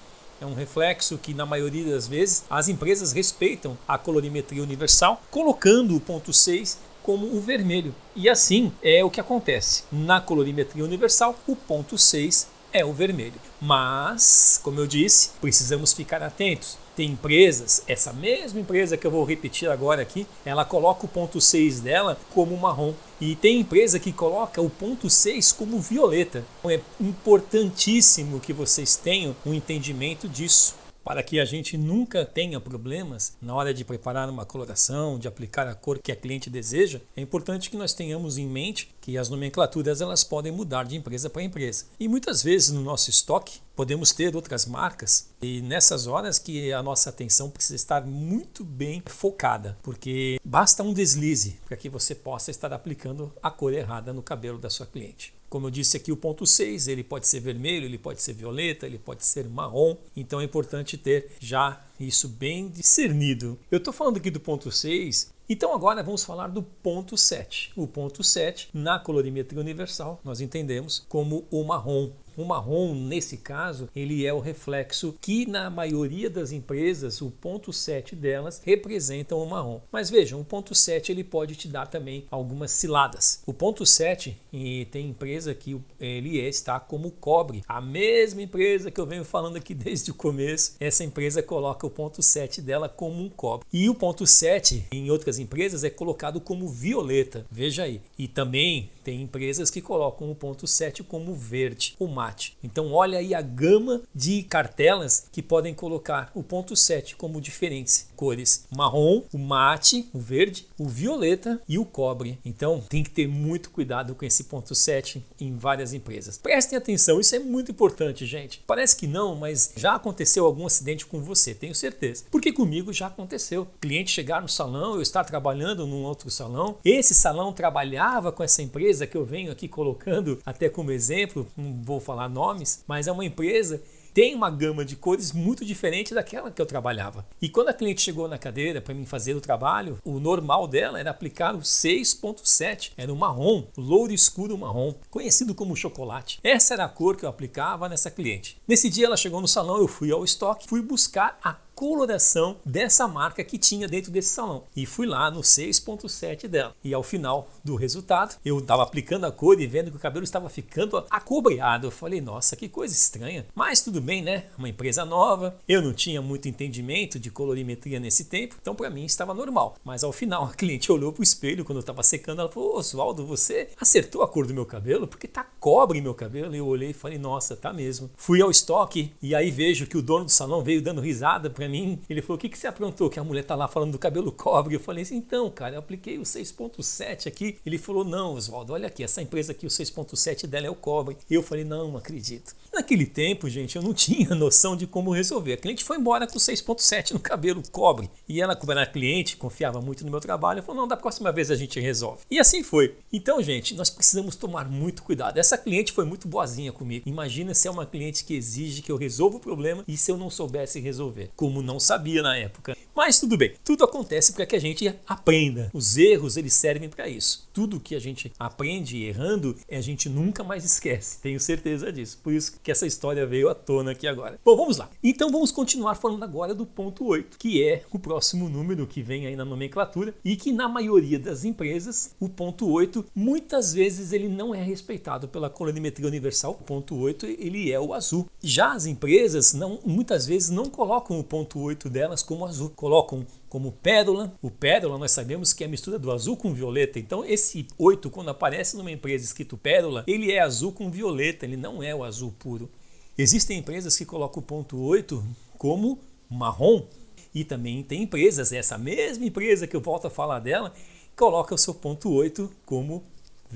É 0.45 0.47
um 0.47 0.53
reflexo 0.53 1.17
que, 1.17 1.33
na 1.33 1.43
maioria 1.43 1.91
das 1.91 2.07
vezes, 2.07 2.43
as 2.47 2.69
empresas 2.69 3.11
respeitam 3.11 3.75
a 3.87 3.97
colorimetria 3.97 4.61
universal, 4.61 5.19
colocando 5.31 5.95
o 5.95 5.99
ponto 5.99 6.31
6 6.31 6.77
como 7.01 7.35
o 7.35 7.41
vermelho. 7.41 7.95
E 8.15 8.29
assim 8.29 8.71
é 8.83 9.03
o 9.03 9.09
que 9.09 9.19
acontece. 9.19 9.85
Na 9.91 10.21
colorimetria 10.21 10.83
universal, 10.83 11.35
o 11.47 11.55
ponto 11.55 11.97
6 11.97 12.47
é 12.75 12.83
o 12.83 12.91
vermelho. 12.91 13.39
Mas, 13.61 14.59
como 14.61 14.79
eu 14.79 14.85
disse, 14.85 15.31
precisamos 15.39 15.93
ficar 15.93 16.21
atentos. 16.21 16.77
Tem 16.95 17.09
empresas, 17.09 17.83
essa 17.87 18.13
mesma 18.13 18.59
empresa 18.59 18.95
que 18.97 19.07
eu 19.07 19.11
vou 19.11 19.23
repetir 19.23 19.69
agora 19.69 20.01
aqui, 20.01 20.27
ela 20.45 20.63
coloca 20.63 21.05
o 21.05 21.09
ponto 21.09 21.41
6 21.41 21.81
dela 21.81 22.17
como 22.33 22.55
marrom. 22.57 22.93
E 23.19 23.35
tem 23.35 23.59
empresa 23.59 23.99
que 23.99 24.11
coloca 24.11 24.61
o 24.61 24.69
ponto 24.69 25.09
6 25.09 25.51
como 25.53 25.79
violeta. 25.79 26.45
Então 26.59 26.71
é 26.71 26.79
importantíssimo 26.99 28.39
que 28.39 28.53
vocês 28.53 28.95
tenham 28.95 29.35
um 29.45 29.53
entendimento 29.53 30.27
disso 30.27 30.75
para 31.05 31.21
que 31.21 31.39
a 31.39 31.45
gente 31.45 31.77
nunca 31.77 32.25
tenha 32.25 32.59
problemas 32.59 33.37
na 33.39 33.53
hora 33.53 33.71
de 33.71 33.85
preparar 33.85 34.27
uma 34.27 34.43
coloração, 34.43 35.19
de 35.19 35.27
aplicar 35.27 35.67
a 35.67 35.75
cor 35.75 35.99
que 35.99 36.11
a 36.11 36.15
cliente 36.15 36.49
deseja, 36.49 36.99
é 37.15 37.21
importante 37.21 37.69
que 37.69 37.77
nós 37.77 37.93
tenhamos 37.93 38.39
em 38.39 38.47
mente 38.47 38.93
que 38.99 39.15
as 39.15 39.29
nomenclaturas 39.29 40.01
elas 40.01 40.23
podem 40.23 40.51
mudar 40.51 40.83
de 40.83 40.95
empresa 40.95 41.29
para 41.29 41.43
empresa. 41.43 41.85
E 41.99 42.07
muitas 42.07 42.41
vezes 42.41 42.71
no 42.71 42.81
nosso 42.81 43.11
estoque 43.11 43.59
podemos 43.75 44.11
ter 44.11 44.35
outras 44.35 44.65
marcas 44.65 45.29
e 45.39 45.61
nessas 45.61 46.07
horas 46.07 46.39
que 46.39 46.73
a 46.73 46.81
nossa 46.81 47.11
atenção 47.11 47.51
precisa 47.51 47.75
estar 47.75 48.03
muito 48.03 48.63
bem 48.63 49.03
focada, 49.05 49.77
porque 49.83 50.39
basta 50.43 50.81
um 50.81 50.91
deslize 50.91 51.59
para 51.65 51.77
que 51.77 51.87
você 51.87 52.15
possa 52.15 52.49
estar 52.49 52.73
aplicando 52.73 53.31
a 53.43 53.51
cor 53.51 53.73
errada 53.73 54.11
no 54.11 54.23
cabelo 54.23 54.57
da 54.57 54.71
sua 54.71 54.87
cliente. 54.87 55.35
Como 55.55 55.67
eu 55.67 55.71
disse 55.71 55.95
aqui, 55.95 56.11
o 56.11 56.17
ponto 56.17 56.45
6, 56.45 56.89
ele 56.89 57.01
pode 57.01 57.25
ser 57.25 57.39
vermelho, 57.39 57.85
ele 57.85 57.97
pode 57.97 58.21
ser 58.21 58.33
violeta, 58.33 58.85
ele 58.85 58.97
pode 58.97 59.25
ser 59.25 59.47
marrom, 59.47 59.95
então 60.13 60.41
é 60.41 60.43
importante 60.43 60.97
ter 60.97 61.31
já 61.39 61.81
isso 61.97 62.27
bem 62.27 62.67
discernido. 62.67 63.57
Eu 63.71 63.77
estou 63.77 63.93
falando 63.93 64.17
aqui 64.17 64.29
do 64.29 64.41
ponto 64.41 64.69
6 64.69 65.33
então 65.47 65.73
agora 65.73 66.01
vamos 66.01 66.23
falar 66.23 66.47
do 66.47 66.61
ponto 66.61 67.15
7. 67.15 67.71
O 67.75 67.87
ponto 67.87 68.23
7, 68.23 68.69
na 68.73 68.97
colorimetria 68.97 69.61
universal, 69.61 70.19
nós 70.25 70.41
entendemos 70.41 71.05
como 71.07 71.45
o 71.51 71.63
marrom. 71.63 72.09
O 72.37 72.43
marrom, 72.43 72.93
nesse 72.93 73.37
caso, 73.37 73.89
ele 73.95 74.25
é 74.25 74.33
o 74.33 74.39
reflexo 74.39 75.15
que 75.21 75.45
na 75.45 75.69
maioria 75.69 76.29
das 76.29 76.51
empresas, 76.51 77.21
o 77.21 77.31
ponto 77.31 77.71
7 77.71 78.15
delas 78.15 78.61
representam 78.63 79.41
o 79.41 79.49
marrom. 79.49 79.79
Mas 79.91 80.09
vejam, 80.09 80.39
o 80.41 80.45
ponto 80.45 80.75
7 80.75 81.11
ele 81.11 81.23
pode 81.23 81.55
te 81.55 81.67
dar 81.67 81.87
também 81.87 82.25
algumas 82.29 82.71
ciladas. 82.71 83.41
O 83.45 83.53
ponto 83.53 83.85
7 83.85 84.37
e 84.51 84.85
tem 84.85 85.09
empresa 85.09 85.53
que 85.53 85.79
ele 85.99 86.37
está 86.39 86.79
como 86.79 87.11
cobre. 87.11 87.63
A 87.67 87.81
mesma 87.81 88.41
empresa 88.41 88.91
que 88.91 88.99
eu 88.99 89.05
venho 89.05 89.23
falando 89.23 89.57
aqui 89.57 89.73
desde 89.75 90.11
o 90.11 90.15
começo, 90.15 90.75
essa 90.79 91.03
empresa 91.03 91.41
coloca 91.41 91.87
o 91.87 91.89
ponto 91.89 92.21
7 92.21 92.61
dela 92.61 92.89
como 92.89 93.21
um 93.21 93.29
cobre. 93.29 93.65
E 93.71 93.89
o 93.89 93.95
ponto 93.95 94.25
7 94.25 94.87
em 94.91 95.09
outras 95.09 95.39
empresas 95.39 95.83
é 95.83 95.89
colocado 95.89 96.39
como 96.41 96.67
violeta. 96.67 97.45
Veja 97.51 97.83
aí. 97.83 98.01
E 98.17 98.27
também 98.27 98.89
tem 99.03 99.21
empresas 99.21 99.69
que 99.69 99.81
colocam 99.81 100.31
o 100.31 100.35
ponto 100.35 100.65
7 100.65 101.03
como 101.03 101.35
verde. 101.35 101.95
O 101.99 102.07
mate. 102.25 102.57
Então 102.63 102.91
olha 102.91 103.19
aí 103.19 103.35
a 103.35 103.41
gama 103.41 104.01
de 104.13 104.43
cartelas 104.43 105.27
que 105.31 105.41
podem 105.41 105.73
colocar 105.73 106.31
o 106.33 106.41
ponto 106.41 106.75
7 106.75 107.15
como 107.15 107.39
diferença. 107.39 108.07
Cores 108.15 108.65
marrom, 108.75 109.23
o 109.31 109.37
mate, 109.37 110.09
o 110.13 110.19
verde, 110.19 110.67
o 110.77 110.87
violeta 110.87 111.61
e 111.67 111.77
o 111.77 111.85
cobre. 111.85 112.39
Então 112.43 112.83
tem 112.89 113.03
que 113.03 113.11
ter 113.11 113.27
muito 113.27 113.69
cuidado 113.69 114.15
com 114.15 114.25
esse 114.25 114.45
ponto 114.45 114.73
7 114.73 115.23
em 115.39 115.55
várias 115.55 115.93
empresas. 115.93 116.37
Prestem 116.37 116.77
atenção, 116.77 117.19
isso 117.19 117.35
é 117.35 117.39
muito 117.39 117.71
importante, 117.71 118.25
gente. 118.25 118.63
Parece 118.65 118.95
que 118.95 119.07
não, 119.07 119.35
mas 119.35 119.73
já 119.75 119.95
aconteceu 119.95 120.45
algum 120.45 120.65
acidente 120.65 121.05
com 121.05 121.21
você, 121.21 121.53
tenho 121.53 121.75
certeza. 121.75 122.23
Porque 122.31 122.51
comigo 122.51 122.91
já 122.91 123.07
aconteceu. 123.07 123.67
cliente 123.79 124.11
chegar 124.11 124.41
no 124.41 124.49
salão, 124.49 124.95
eu 124.95 125.01
estar 125.01 125.23
trabalhando 125.23 125.85
num 125.85 126.03
outro 126.03 126.31
salão, 126.31 126.77
esse 126.83 127.13
salão 127.13 127.53
trabalhava 127.53 128.31
com 128.31 128.43
essa 128.43 128.61
empresa 128.61 129.05
que 129.05 129.15
eu 129.15 129.25
venho 129.25 129.51
aqui 129.51 129.67
colocando 129.67 130.39
até 130.45 130.69
como 130.69 130.91
exemplo, 130.91 131.47
não 131.55 131.81
vou 131.83 131.99
falar 131.99 132.14
falar 132.15 132.29
nomes, 132.29 132.83
mas 132.87 133.07
é 133.07 133.11
uma 133.11 133.25
empresa 133.25 133.81
tem 134.15 134.33
uma 134.33 134.49
gama 134.49 134.85
de 134.85 134.95
cores 134.95 135.33
muito 135.33 135.65
diferente 135.65 136.13
daquela 136.13 136.49
que 136.49 136.61
eu 136.61 136.65
trabalhava. 136.65 137.25
E 137.41 137.49
quando 137.49 137.67
a 137.67 137.73
cliente 137.73 138.01
chegou 138.01 138.29
na 138.29 138.37
cadeira 138.37 138.79
para 138.79 138.93
mim 138.93 139.05
fazer 139.05 139.33
o 139.33 139.41
trabalho, 139.41 139.99
o 140.05 140.21
normal 140.21 140.69
dela 140.69 140.97
era 140.97 141.11
aplicar 141.11 141.53
o 141.53 141.59
6.7, 141.59 142.93
era 142.95 143.11
o 143.11 143.15
marrom, 143.17 143.65
louro 143.75 144.13
escuro 144.13 144.57
marrom, 144.57 144.95
conhecido 145.09 145.53
como 145.53 145.75
chocolate. 145.75 146.39
Essa 146.41 146.75
era 146.75 146.85
a 146.85 146.89
cor 146.89 147.17
que 147.17 147.25
eu 147.25 147.29
aplicava 147.29 147.89
nessa 147.89 148.09
cliente. 148.09 148.57
Nesse 148.65 148.89
dia 148.89 149.07
ela 149.07 149.17
chegou 149.17 149.41
no 149.41 149.49
salão, 149.49 149.79
eu 149.79 149.87
fui 149.87 150.09
ao 150.09 150.23
estoque, 150.23 150.65
fui 150.65 150.81
buscar 150.81 151.37
a 151.43 151.57
coloração 151.75 152.57
dessa 152.65 153.07
marca 153.07 153.43
que 153.43 153.57
tinha 153.57 153.87
dentro 153.87 154.11
desse 154.11 154.29
salão. 154.29 154.63
E 154.75 154.85
fui 154.85 155.05
lá 155.05 155.29
no 155.29 155.41
6.7 155.41 156.47
dela. 156.47 156.73
E 156.83 156.93
ao 156.93 157.03
final 157.03 157.49
do 157.63 157.75
resultado, 157.75 158.37
eu 158.43 158.57
estava 158.59 158.81
aplicando 158.81 159.25
a 159.25 159.31
cor 159.31 159.59
e 159.59 159.67
vendo 159.67 159.91
que 159.91 159.97
o 159.97 159.99
cabelo 159.99 160.23
estava 160.23 160.49
ficando 160.49 161.03
acobreado. 161.09 161.87
Eu 161.87 161.91
falei, 161.91 162.21
nossa, 162.21 162.55
que 162.55 162.69
coisa 162.69 162.93
estranha. 162.93 163.45
Mas 163.53 163.81
tudo 163.81 163.99
bem, 163.99 164.21
né? 164.21 164.45
Uma 164.57 164.69
empresa 164.69 165.03
nova. 165.03 165.57
Eu 165.67 165.81
não 165.81 165.93
tinha 165.93 166.21
muito 166.21 166.47
entendimento 166.47 167.19
de 167.19 167.29
colorimetria 167.29 167.99
nesse 167.99 168.25
tempo, 168.25 168.55
então 168.61 168.73
para 168.73 168.89
mim 168.89 169.03
estava 169.03 169.33
normal. 169.33 169.75
Mas 169.83 170.03
ao 170.03 170.13
final, 170.13 170.45
a 170.45 170.53
cliente 170.53 170.91
olhou 170.91 171.11
pro 171.11 171.23
espelho 171.23 171.65
quando 171.65 171.77
eu 171.77 171.81
estava 171.81 172.03
secando, 172.03 172.39
ela 172.39 172.51
falou: 172.51 172.77
Oswaldo, 172.77 173.25
você 173.25 173.69
acertou 173.79 174.23
a 174.23 174.27
cor 174.27 174.47
do 174.47 174.53
meu 174.53 174.65
cabelo? 174.65 175.07
Porque 175.07 175.27
tá 175.27 175.45
cobre 175.59 175.99
meu 175.99 176.13
cabelo. 176.13 176.55
E 176.55 176.59
eu 176.59 176.67
olhei 176.67 176.91
e 176.91 176.93
falei: 176.93 177.17
nossa, 177.17 177.55
tá 177.55 177.73
mesmo. 177.73 178.09
Fui 178.15 178.41
ao 178.41 178.49
estoque 178.49 179.11
e 179.21 179.35
aí 179.35 179.51
vejo 179.51 179.87
que 179.87 179.97
o 179.97 180.01
dono 180.01 180.25
do 180.25 180.31
salão 180.31 180.63
veio 180.63 180.81
dando 180.81 181.01
risada 181.01 181.49
para 181.49 181.64
mim. 181.67 181.99
Ele 182.09 182.21
falou: 182.21 182.37
O 182.37 182.39
que, 182.39 182.49
que 182.49 182.57
você 182.57 182.67
aprontou? 182.67 183.09
Que 183.09 183.19
a 183.19 183.23
mulher 183.23 183.43
tá 183.43 183.55
lá 183.55 183.67
falando 183.67 183.91
do 183.91 183.99
cabelo 183.99 184.31
cobre. 184.31 184.75
Eu 184.75 184.79
falei 184.79 185.03
assim: 185.03 185.15
Então, 185.15 185.49
cara, 185.49 185.75
eu 185.75 185.79
apliquei 185.79 186.17
o 186.17 186.23
6,7 186.23 187.27
aqui. 187.27 187.57
Ele 187.65 187.77
falou: 187.77 188.03
Não, 188.03 188.33
Oswaldo, 188.33 188.73
olha 188.73 188.87
aqui, 188.87 189.03
essa 189.03 189.21
empresa 189.21 189.51
aqui, 189.51 189.65
o 189.65 189.69
6,7 189.69 190.47
dela 190.47 190.67
é 190.67 190.69
o 190.69 190.75
cobre. 190.75 191.17
Eu 191.29 191.43
falei: 191.43 191.63
Não, 191.63 191.89
não 191.89 191.97
acredito. 191.97 192.55
Naquele 192.73 193.05
tempo, 193.05 193.49
gente, 193.49 193.75
eu 193.75 193.81
não 193.81 193.93
tinha 193.95 194.35
noção 194.35 194.75
de 194.75 194.87
como 194.87 195.13
resolver. 195.13 195.53
A 195.53 195.57
cliente 195.57 195.83
foi 195.83 195.97
embora 195.97 196.27
com 196.27 196.37
6,7 196.37 197.11
no 197.11 197.19
cabelo 197.19 197.61
cobre. 197.71 198.09
E 198.27 198.41
ela, 198.41 198.55
como 198.55 198.71
era 198.71 198.85
cliente, 198.85 199.37
confiava 199.37 199.81
muito 199.81 200.03
no 200.05 200.11
meu 200.11 200.19
trabalho, 200.19 200.63
falou: 200.63 200.81
Não, 200.81 200.87
da 200.87 200.97
próxima 200.97 201.31
vez 201.31 201.51
a 201.51 201.55
gente 201.55 201.79
resolve. 201.79 202.23
E 202.29 202.39
assim 202.39 202.63
foi. 202.63 202.95
Então, 203.11 203.41
gente, 203.41 203.75
nós 203.75 203.89
precisamos 203.89 204.35
tomar 204.35 204.69
muito 204.69 205.03
cuidado. 205.03 205.37
Essa 205.37 205.57
cliente 205.57 205.91
foi 205.91 206.05
muito 206.05 206.27
boazinha 206.27 206.71
comigo. 206.71 207.07
Imagina 207.07 207.53
se 207.53 207.67
é 207.67 207.71
uma 207.71 207.85
cliente 207.85 208.23
que 208.23 208.33
exige 208.33 208.81
que 208.81 208.91
eu 208.91 208.97
resolva 208.97 209.37
o 209.37 209.39
problema 209.39 209.83
e 209.87 209.95
se 209.97 210.11
eu 210.11 210.17
não 210.17 210.29
soubesse 210.29 210.79
resolver. 210.79 211.29
Como 211.35 211.54
como 211.55 211.61
não 211.65 211.79
sabia 211.79 212.21
na 212.21 212.35
época. 212.37 212.75
Mas 212.95 213.19
tudo 213.19 213.35
bem, 213.35 213.51
tudo 213.61 213.83
acontece 213.83 214.31
para 214.31 214.45
que 214.45 214.55
a 214.55 214.59
gente 214.59 214.87
aprenda. 215.05 215.69
Os 215.73 215.97
erros 215.97 216.37
eles 216.37 216.53
servem 216.53 216.87
para 216.87 217.09
isso. 217.09 217.45
Tudo 217.51 217.77
que 217.77 217.93
a 217.93 217.99
gente 217.99 218.31
aprende 218.39 219.03
errando, 219.03 219.53
a 219.69 219.81
gente 219.81 220.07
nunca 220.07 220.45
mais 220.45 220.63
esquece. 220.63 221.19
Tenho 221.21 221.37
certeza 221.37 221.91
disso. 221.91 222.17
Por 222.23 222.31
isso 222.31 222.57
que 222.63 222.71
essa 222.71 222.87
história 222.87 223.27
veio 223.27 223.49
à 223.49 223.53
tona 223.53 223.91
aqui 223.91 224.07
agora. 224.07 224.39
Bom, 224.45 224.55
vamos 224.55 224.77
lá. 224.77 224.89
Então 225.03 225.29
vamos 225.29 225.51
continuar 225.51 225.95
falando 225.95 226.23
agora 226.23 226.55
do 226.55 226.65
ponto 226.65 227.05
8, 227.05 227.37
que 227.37 227.61
é 227.61 227.83
o 227.91 227.99
próximo 227.99 228.47
número 228.47 228.87
que 228.87 229.01
vem 229.01 229.27
aí 229.27 229.35
na 229.35 229.43
nomenclatura 229.43 230.15
e 230.23 230.37
que 230.37 230.53
na 230.53 230.69
maioria 230.69 231.19
das 231.19 231.43
empresas, 231.43 232.15
o 232.17 232.29
ponto 232.29 232.69
8, 232.69 233.07
muitas 233.13 233.73
vezes 233.73 234.13
ele 234.13 234.29
não 234.29 234.55
é 234.55 234.63
respeitado 234.63 235.27
pela 235.27 235.49
colorimetria 235.49 236.07
universal. 236.07 236.53
O 236.61 236.63
ponto 236.63 236.95
8, 236.95 237.25
ele 237.25 237.73
é 237.73 237.79
o 237.79 237.93
azul. 237.93 238.29
Já 238.41 238.71
as 238.71 238.85
empresas 238.85 239.53
não 239.53 239.79
muitas 239.85 240.25
vezes 240.25 240.49
não 240.49 240.67
colocam 240.67 241.19
o 241.19 241.23
ponto 241.25 241.59
8 241.59 241.89
delas 241.89 242.23
como 242.23 242.45
azul, 242.45 242.71
colocam 242.85 243.25
como 243.49 243.71
pérola. 243.71 244.37
O 244.43 244.51
pérola 244.51 244.99
nós 244.99 245.09
sabemos 245.09 245.51
que 245.53 245.63
é 245.63 245.67
a 245.67 245.69
mistura 245.69 245.97
do 245.97 246.11
azul 246.11 246.37
com 246.37 246.53
violeta. 246.53 246.99
Então 246.99 247.25
esse 247.25 247.65
8 247.79 248.11
quando 248.11 248.29
aparece 248.29 248.77
numa 248.77 248.91
empresa 248.91 249.25
escrito 249.25 249.57
pérola, 249.57 250.03
ele 250.05 250.31
é 250.31 250.39
azul 250.39 250.71
com 250.71 250.91
violeta, 250.91 251.47
ele 251.47 251.57
não 251.57 251.81
é 251.81 251.95
o 251.95 252.03
azul 252.03 252.31
puro. 252.37 252.69
Existem 253.17 253.57
empresas 253.57 253.97
que 253.97 254.05
colocam 254.05 254.39
o 254.39 254.45
ponto 254.45 254.79
8 254.79 255.25
como 255.57 255.97
marrom 256.29 256.85
e 257.33 257.43
também 257.43 257.81
tem 257.81 258.03
empresas, 258.03 258.51
essa 258.51 258.77
mesma 258.77 259.25
empresa 259.25 259.65
que 259.65 259.75
eu 259.75 259.81
volto 259.81 260.05
a 260.05 260.11
falar 260.11 260.37
dela, 260.37 260.71
coloca 261.15 261.55
o 261.55 261.57
seu 261.57 261.73
ponto 261.73 262.13
8 262.13 262.51
como 262.67 263.03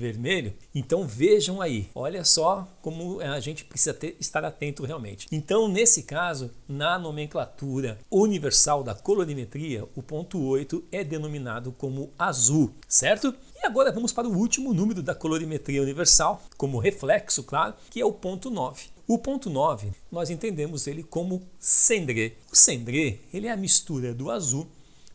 vermelho. 0.00 0.52
Então 0.74 1.06
vejam 1.06 1.60
aí, 1.60 1.88
olha 1.94 2.24
só 2.24 2.66
como 2.80 3.20
a 3.20 3.38
gente 3.38 3.64
precisa 3.64 3.94
ter, 3.94 4.16
estar 4.18 4.44
atento 4.44 4.84
realmente. 4.84 5.26
Então, 5.30 5.68
nesse 5.68 6.02
caso, 6.02 6.50
na 6.68 6.98
nomenclatura 6.98 7.98
universal 8.10 8.82
da 8.82 8.94
colorimetria, 8.94 9.86
o 9.94 10.02
ponto 10.02 10.40
8 10.42 10.82
é 10.90 11.04
denominado 11.04 11.72
como 11.72 12.10
azul, 12.18 12.74
certo? 12.88 13.34
E 13.54 13.66
agora 13.66 13.92
vamos 13.92 14.12
para 14.12 14.26
o 14.26 14.36
último 14.36 14.72
número 14.72 15.02
da 15.02 15.14
colorimetria 15.14 15.82
universal, 15.82 16.42
como 16.56 16.78
reflexo, 16.78 17.44
claro, 17.44 17.74
que 17.90 18.00
é 18.00 18.04
o 18.04 18.12
ponto 18.12 18.48
9. 18.50 18.84
O 19.06 19.18
ponto 19.18 19.50
9, 19.50 19.92
nós 20.10 20.30
entendemos 20.30 20.86
ele 20.86 21.02
como 21.02 21.42
cendré. 21.58 22.34
O 22.50 22.56
cendré, 22.56 23.18
ele 23.34 23.48
é 23.48 23.50
a 23.50 23.56
mistura 23.56 24.14
do 24.14 24.30
azul, 24.30 24.66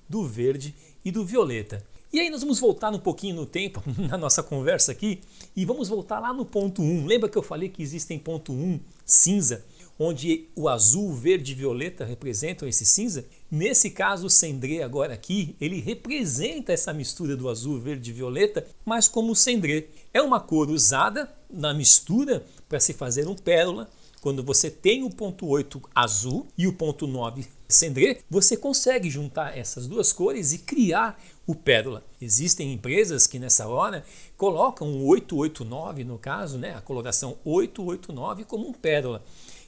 do 0.07 0.27
verde 0.27 0.75
e 1.03 1.11
do 1.11 1.25
violeta. 1.25 1.83
E 2.15 2.19
aí 2.21 2.29
nós 2.29 2.39
vamos 2.39 2.59
voltar 2.59 2.93
um 2.93 2.97
pouquinho 2.97 3.35
no 3.35 3.45
tempo, 3.45 3.83
na 4.09 4.17
nossa 4.17 4.41
conversa 4.41 4.89
aqui, 4.93 5.19
e 5.53 5.65
vamos 5.65 5.89
voltar 5.89 6.17
lá 6.21 6.31
no 6.31 6.45
ponto 6.45 6.81
1. 6.81 7.05
Lembra 7.05 7.27
que 7.27 7.37
eu 7.37 7.43
falei 7.43 7.67
que 7.67 7.83
existem 7.83 8.17
ponto 8.17 8.53
1 8.53 8.79
cinza, 9.05 9.65
onde 9.99 10.47
o 10.55 10.69
azul, 10.69 11.13
verde 11.13 11.51
e 11.51 11.55
violeta 11.55 12.05
representam 12.05 12.69
esse 12.69 12.85
cinza? 12.85 13.25
Nesse 13.51 13.89
caso, 13.89 14.27
o 14.27 14.29
cendré 14.29 14.81
agora 14.81 15.13
aqui, 15.13 15.57
ele 15.59 15.81
representa 15.81 16.71
essa 16.71 16.93
mistura 16.93 17.35
do 17.35 17.49
azul, 17.49 17.81
verde 17.81 18.11
e 18.11 18.13
violeta, 18.13 18.65
mas 18.85 19.09
como 19.09 19.35
cendré. 19.35 19.87
É 20.13 20.21
uma 20.21 20.39
cor 20.39 20.69
usada 20.69 21.29
na 21.49 21.73
mistura 21.73 22.45
para 22.69 22.79
se 22.79 22.93
fazer 22.93 23.27
um 23.27 23.35
pérola, 23.35 23.89
quando 24.25 24.41
você 24.41 24.71
tem 24.71 25.03
o 25.03 25.09
ponto 25.11 25.45
8 25.45 25.79
azul 25.93 26.47
e 26.57 26.65
o 26.65 26.73
ponto 26.73 27.05
9 27.05 27.45
cendré, 27.69 28.21
você 28.27 28.57
consegue 28.57 29.07
juntar 29.07 29.55
essas 29.55 29.85
duas 29.85 30.11
cores 30.11 30.51
e 30.51 30.57
criar 30.57 31.23
o 31.45 31.53
pérola. 31.53 32.03
Existem 32.19 32.73
empresas 32.73 33.27
que 33.27 33.37
nessa 33.37 33.67
hora 33.67 34.03
colocam 34.35 34.87
o 34.87 35.05
889, 35.05 36.03
no 36.03 36.17
caso, 36.17 36.57
né, 36.57 36.73
a 36.73 36.81
coloração 36.81 37.37
889 37.45 38.45
como 38.45 38.67
um 38.67 38.73
pérola, 38.73 39.23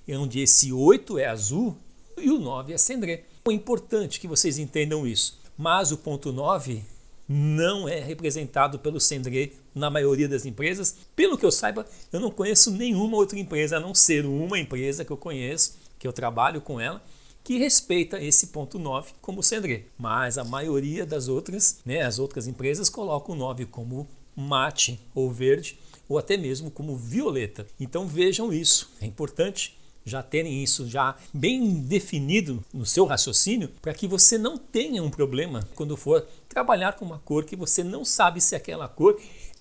onde 0.09 0.39
esse 0.39 0.73
8 0.73 1.19
é 1.19 1.27
azul 1.27 1.77
e 2.17 2.31
o 2.31 2.39
9 2.39 2.73
é 2.73 2.79
cendré. 2.79 3.25
É 3.47 3.51
importante 3.51 4.19
que 4.19 4.27
vocês 4.27 4.57
entendam 4.57 5.05
isso. 5.05 5.39
Mas 5.55 5.91
o 5.91 5.97
ponto 5.97 6.31
9 6.31 6.83
não 7.27 7.87
é 7.87 7.99
representado 7.99 8.79
pelo 8.79 8.99
cendré 8.99 9.51
na 9.75 9.89
maioria 9.89 10.27
das 10.27 10.45
empresas. 10.45 10.95
Pelo 11.15 11.37
que 11.37 11.45
eu 11.45 11.51
saiba, 11.51 11.85
eu 12.11 12.19
não 12.19 12.31
conheço 12.31 12.71
nenhuma 12.71 13.17
outra 13.17 13.37
empresa, 13.37 13.77
a 13.77 13.79
não 13.79 13.93
ser 13.93 14.25
uma 14.25 14.57
empresa 14.57 15.03
que 15.03 15.11
eu 15.11 15.17
conheço, 15.17 15.77
que 15.99 16.07
eu 16.07 16.13
trabalho 16.13 16.61
com 16.61 16.79
ela, 16.79 17.03
que 17.43 17.57
respeita 17.57 18.21
esse 18.21 18.47
ponto 18.47 18.77
9 18.77 19.11
como 19.21 19.43
cendré. 19.43 19.85
Mas 19.97 20.37
a 20.37 20.43
maioria 20.43 21.05
das 21.05 21.27
outras, 21.27 21.79
né, 21.85 22.01
as 22.01 22.19
outras 22.19 22.47
empresas 22.47 22.89
colocam 22.89 23.35
o 23.35 23.37
9 23.37 23.65
como 23.65 24.07
mate 24.35 24.99
ou 25.15 25.31
verde 25.31 25.77
ou 26.07 26.17
até 26.17 26.37
mesmo 26.37 26.71
como 26.71 26.95
violeta. 26.95 27.67
Então 27.79 28.07
vejam 28.07 28.53
isso, 28.53 28.91
é 29.01 29.05
importante 29.05 29.76
já 30.07 30.23
terem 30.23 30.63
isso 30.63 30.87
já 30.87 31.15
bem 31.33 31.81
definido 31.81 32.63
no 32.73 32.85
seu 32.85 33.05
raciocínio 33.05 33.69
para 33.81 33.93
que 33.93 34.07
você 34.07 34.37
não 34.37 34.57
tenha 34.57 35.03
um 35.03 35.09
problema 35.09 35.67
quando 35.75 35.97
for 35.97 36.25
trabalhar 36.47 36.93
com 36.93 37.05
uma 37.05 37.19
cor 37.19 37.45
que 37.45 37.55
você 37.55 37.83
não 37.83 38.03
sabe 38.03 38.41
se 38.41 38.55
aquela 38.55 38.87
cor 38.87 39.19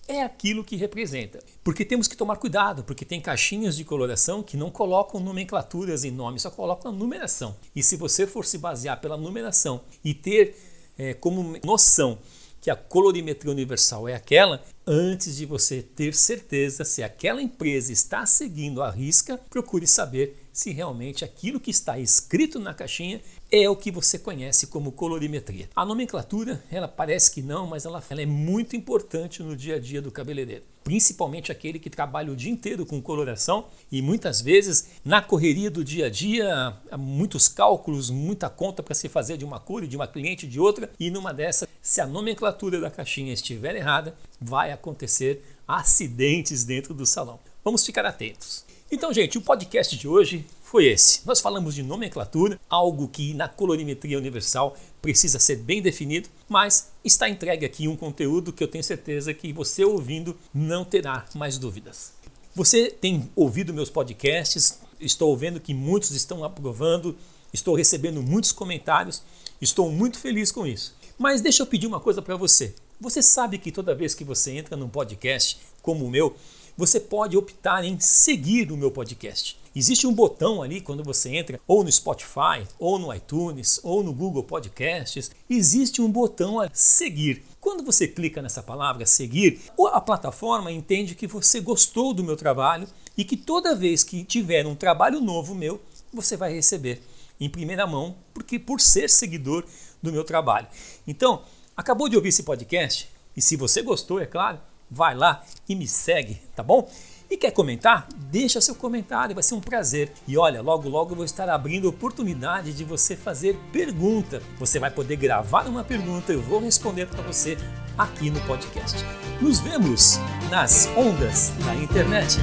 é 0.09 0.23
aquilo 0.23 0.65
que 0.65 0.77
representa. 0.77 1.41
Porque 1.65 1.85
temos 1.85 2.07
que 2.07 2.17
tomar 2.17 2.37
cuidado, 2.37 2.85
porque 2.85 3.05
tem 3.05 3.21
caixinhas 3.21 3.77
de 3.77 3.85
coloração 3.85 4.43
que 4.43 4.57
não 4.57 4.71
colocam 4.71 5.21
nomenclaturas 5.21 6.05
em 6.05 6.11
nome, 6.11 6.39
só 6.39 6.51
colocam 6.51 6.91
a 6.91 6.95
numeração. 6.95 7.57
E 7.75 7.83
se 7.83 7.97
você 7.97 8.27
for 8.27 8.45
se 8.45 8.59
basear 8.59 9.01
pela 9.01 9.17
numeração 9.17 9.81
e 10.05 10.15
ter 10.15 10.57
é, 10.99 11.13
como 11.15 11.59
noção 11.65 12.19
que 12.61 12.71
a 12.71 12.77
colorimetria 12.77 13.53
universal 13.53 14.09
é 14.09 14.15
aquela, 14.15 14.63
antes 14.87 15.37
de 15.37 15.47
você 15.47 15.83
ter 15.83 16.15
certeza 16.15 16.85
se 16.85 17.03
aquela 17.03 17.43
empresa 17.43 17.93
está 17.93 18.25
seguindo 18.27 18.83
a 18.83 18.91
risca, 18.91 19.39
procure 19.51 19.87
saber 19.87 20.47
se 20.57 20.73
realmente 20.73 21.23
aquilo 21.23 21.61
que 21.61 21.71
está 21.71 21.99
escrito 21.99 22.59
na 22.59 22.73
caixinha 22.73 23.21
é 23.53 23.69
o 23.69 23.77
que 23.77 23.91
você 23.91 24.19
conhece 24.19 24.67
como 24.69 24.91
colorimetria. 24.91 25.69
A 25.77 25.85
nomenclatura, 25.85 26.65
ela 26.71 26.89
parece 26.89 27.31
que 27.31 27.43
não, 27.43 27.67
mas 27.67 27.85
ela, 27.85 28.03
ela, 28.09 28.23
é 28.23 28.27
muito 28.27 28.75
importante 28.75 29.43
no 29.43 29.55
dia 29.55 29.77
a 29.77 29.79
dia 29.79 30.01
do 30.01 30.11
cabeleireiro, 30.11 30.65
principalmente 30.83 31.53
aquele 31.53 31.79
que 31.79 31.91
trabalha 31.91 32.33
o 32.33 32.37
dia 32.37 32.51
inteiro 32.51 32.87
com 32.87 33.03
coloração 33.03 33.67
e 33.93 34.01
muitas 34.01 34.41
vezes 34.41 34.89
na 35.05 35.21
correria 35.21 35.71
do 35.71 35.85
dia 35.85 36.07
a 36.07 36.11
dia, 36.11 36.75
há 36.91 36.97
muitos 36.97 37.49
cálculos, 37.49 38.09
muita 38.09 38.49
conta 38.49 38.83
para 38.83 38.95
se 38.95 39.11
fazer 39.11 39.37
de 39.37 39.45
uma 39.45 39.61
cor 39.61 39.85
e 39.85 39.87
de 39.87 39.97
uma 39.97 40.09
cliente 40.09 40.47
de 40.47 40.59
outra, 40.59 40.91
e 40.99 41.11
numa 41.11 41.35
dessa, 41.35 41.69
se 41.87 42.01
a 42.01 42.07
nomenclatura 42.07 42.81
da 42.81 42.91
caixinha 42.91 43.33
estiver 43.33 43.77
errada, 43.77 44.17
vai 44.41 44.73
acontecer 44.73 45.41
acidentes 45.69 46.65
dentro 46.65 46.93
do 46.93 47.07
salão. 47.07 47.39
Vamos 47.65 47.87
ficar 47.87 48.05
atentos. 48.05 48.65
Então, 48.91 49.13
gente, 49.13 49.39
o 49.39 49.41
podcast 49.41 49.97
de 49.97 50.09
hoje 50.09 50.45
foi 50.65 50.87
esse. 50.87 51.21
Nós 51.25 51.39
falamos 51.39 51.77
de 51.77 51.85
nomenclatura, 51.85 52.59
algo 52.69 53.07
que 53.07 53.33
na 53.35 53.49
colorimetria 53.49 54.19
universal 54.19 54.77
precisa 55.01 55.39
ser 55.39 55.59
bem 55.59 55.81
definido, 55.81 56.29
mas 56.49 56.91
está 57.05 57.29
entregue 57.29 57.65
aqui 57.65 57.87
um 57.87 57.95
conteúdo 57.95 58.53
que 58.53 58.65
eu 58.65 58.69
tenho 58.69 58.83
certeza 58.83 59.33
que 59.33 59.53
você 59.53 59.85
ouvindo 59.85 60.37
não 60.53 60.85
terá 60.85 61.25
mais 61.37 61.57
dúvidas. 61.57 62.15
Você 62.53 62.91
tem 62.91 63.31
ouvido 63.37 63.73
meus 63.73 63.91
podcasts, 63.91 64.81
estou 64.99 65.37
vendo 65.37 65.61
que 65.61 65.73
muitos 65.73 66.11
estão 66.11 66.43
aprovando, 66.43 67.17
estou 67.57 67.75
recebendo 67.75 68.23
muitos 68.23 68.53
comentários, 68.53 69.23
estou 69.61 69.91
muito 69.91 70.19
feliz 70.19 70.53
com 70.53 70.67
isso. 70.67 70.95
Mas 71.19 71.41
deixa 71.41 71.63
eu 71.63 71.67
pedir 71.67 71.87
uma 71.87 71.99
coisa 71.99 72.21
para 72.21 72.37
você. 72.37 72.75
Você 73.01 73.23
sabe 73.23 73.59
que 73.59 73.73
toda 73.73 73.95
vez 73.95 74.15
que 74.15 74.25
você 74.25 74.53
entra 74.53 74.77
num 74.77 74.89
podcast 74.89 75.59
como 75.83 76.05
o 76.05 76.11
meu, 76.11 76.37
você 76.77 77.01
pode 77.01 77.37
optar 77.37 77.85
em 77.85 77.99
seguir 77.99 78.71
o 78.71 78.77
meu 78.77 78.91
podcast. 78.91 79.59
Existe 79.75 80.07
um 80.07 80.13
botão 80.13 80.63
ali 80.63 80.81
quando 80.81 81.03
você 81.03 81.35
entra 81.35 81.59
ou 81.67 81.83
no 81.83 81.91
Spotify, 81.91 82.67
ou 82.79 82.99
no 82.99 83.13
iTunes, 83.15 83.81
ou 83.83 84.03
no 84.03 84.13
Google 84.13 84.43
Podcasts, 84.43 85.31
existe 85.49 86.03
um 86.03 86.11
botão 86.11 86.61
a 86.61 86.69
seguir. 86.73 87.43
Quando 87.61 87.83
você 87.83 88.07
clica 88.07 88.43
nessa 88.43 88.63
palavra 88.63 89.07
seguir, 89.07 89.61
a 89.93 90.01
plataforma 90.01 90.71
entende 90.71 91.15
que 91.15 91.27
você 91.27 91.61
gostou 91.61 92.13
do 92.13 92.25
meu 92.25 92.37
trabalho 92.37 92.87
e 93.17 93.25
que 93.25 93.37
toda 93.37 93.75
vez 93.75 94.05
que 94.05 94.25
tiver 94.25 94.67
um 94.67 94.75
trabalho 94.75 95.21
novo 95.21 95.55
meu, 95.55 95.81
você 96.13 96.37
vai 96.37 96.53
receber 96.53 97.03
em 97.41 97.49
primeira 97.49 97.87
mão, 97.87 98.17
porque 98.33 98.59
por 98.59 98.81
ser 98.81 99.09
seguidor 99.09 99.65
do 100.03 100.13
meu 100.13 100.25
trabalho. 100.25 100.67
Então, 101.07 101.43
acabou 101.77 102.09
de 102.09 102.17
ouvir 102.17 102.31
esse 102.31 102.43
podcast? 102.43 103.09
E 103.37 103.43
se 103.43 103.57
você 103.57 103.83
gostou, 103.83 104.21
é 104.21 104.27
claro, 104.27 104.59
vai 104.91 105.15
lá 105.15 105.45
e 105.69 105.75
me 105.75 105.87
segue, 105.87 106.41
tá 106.55 106.63
bom? 106.63 106.89
E 107.29 107.37
quer 107.37 107.51
comentar? 107.51 108.07
Deixa 108.31 108.61
seu 108.61 108.75
comentário, 108.75 109.35
vai 109.35 109.43
ser 109.43 109.55
um 109.55 109.61
prazer. 109.61 110.13
E 110.29 110.39
olha, 110.39 110.63
logo 110.63 110.89
logo 110.89 111.11
eu 111.11 111.17
vou 111.17 111.25
estar 111.25 111.49
abrindo 111.49 111.89
oportunidade 111.89 112.73
de 112.73 112.85
você 112.85 113.17
fazer 113.17 113.59
pergunta. 113.73 114.41
Você 114.61 114.79
vai 114.79 114.91
poder 114.91 115.17
gravar 115.17 115.67
uma 115.67 115.83
pergunta, 115.83 116.33
eu 116.33 116.41
vou 116.41 116.61
responder 116.61 117.07
para 117.07 117.23
você 117.23 117.59
aqui 117.99 118.31
no 118.31 118.41
podcast. 118.43 119.05
Nos 119.41 119.59
vemos 119.59 120.19
nas 120.51 120.87
ondas 120.97 121.51
da 121.65 121.75
internet. 121.75 122.39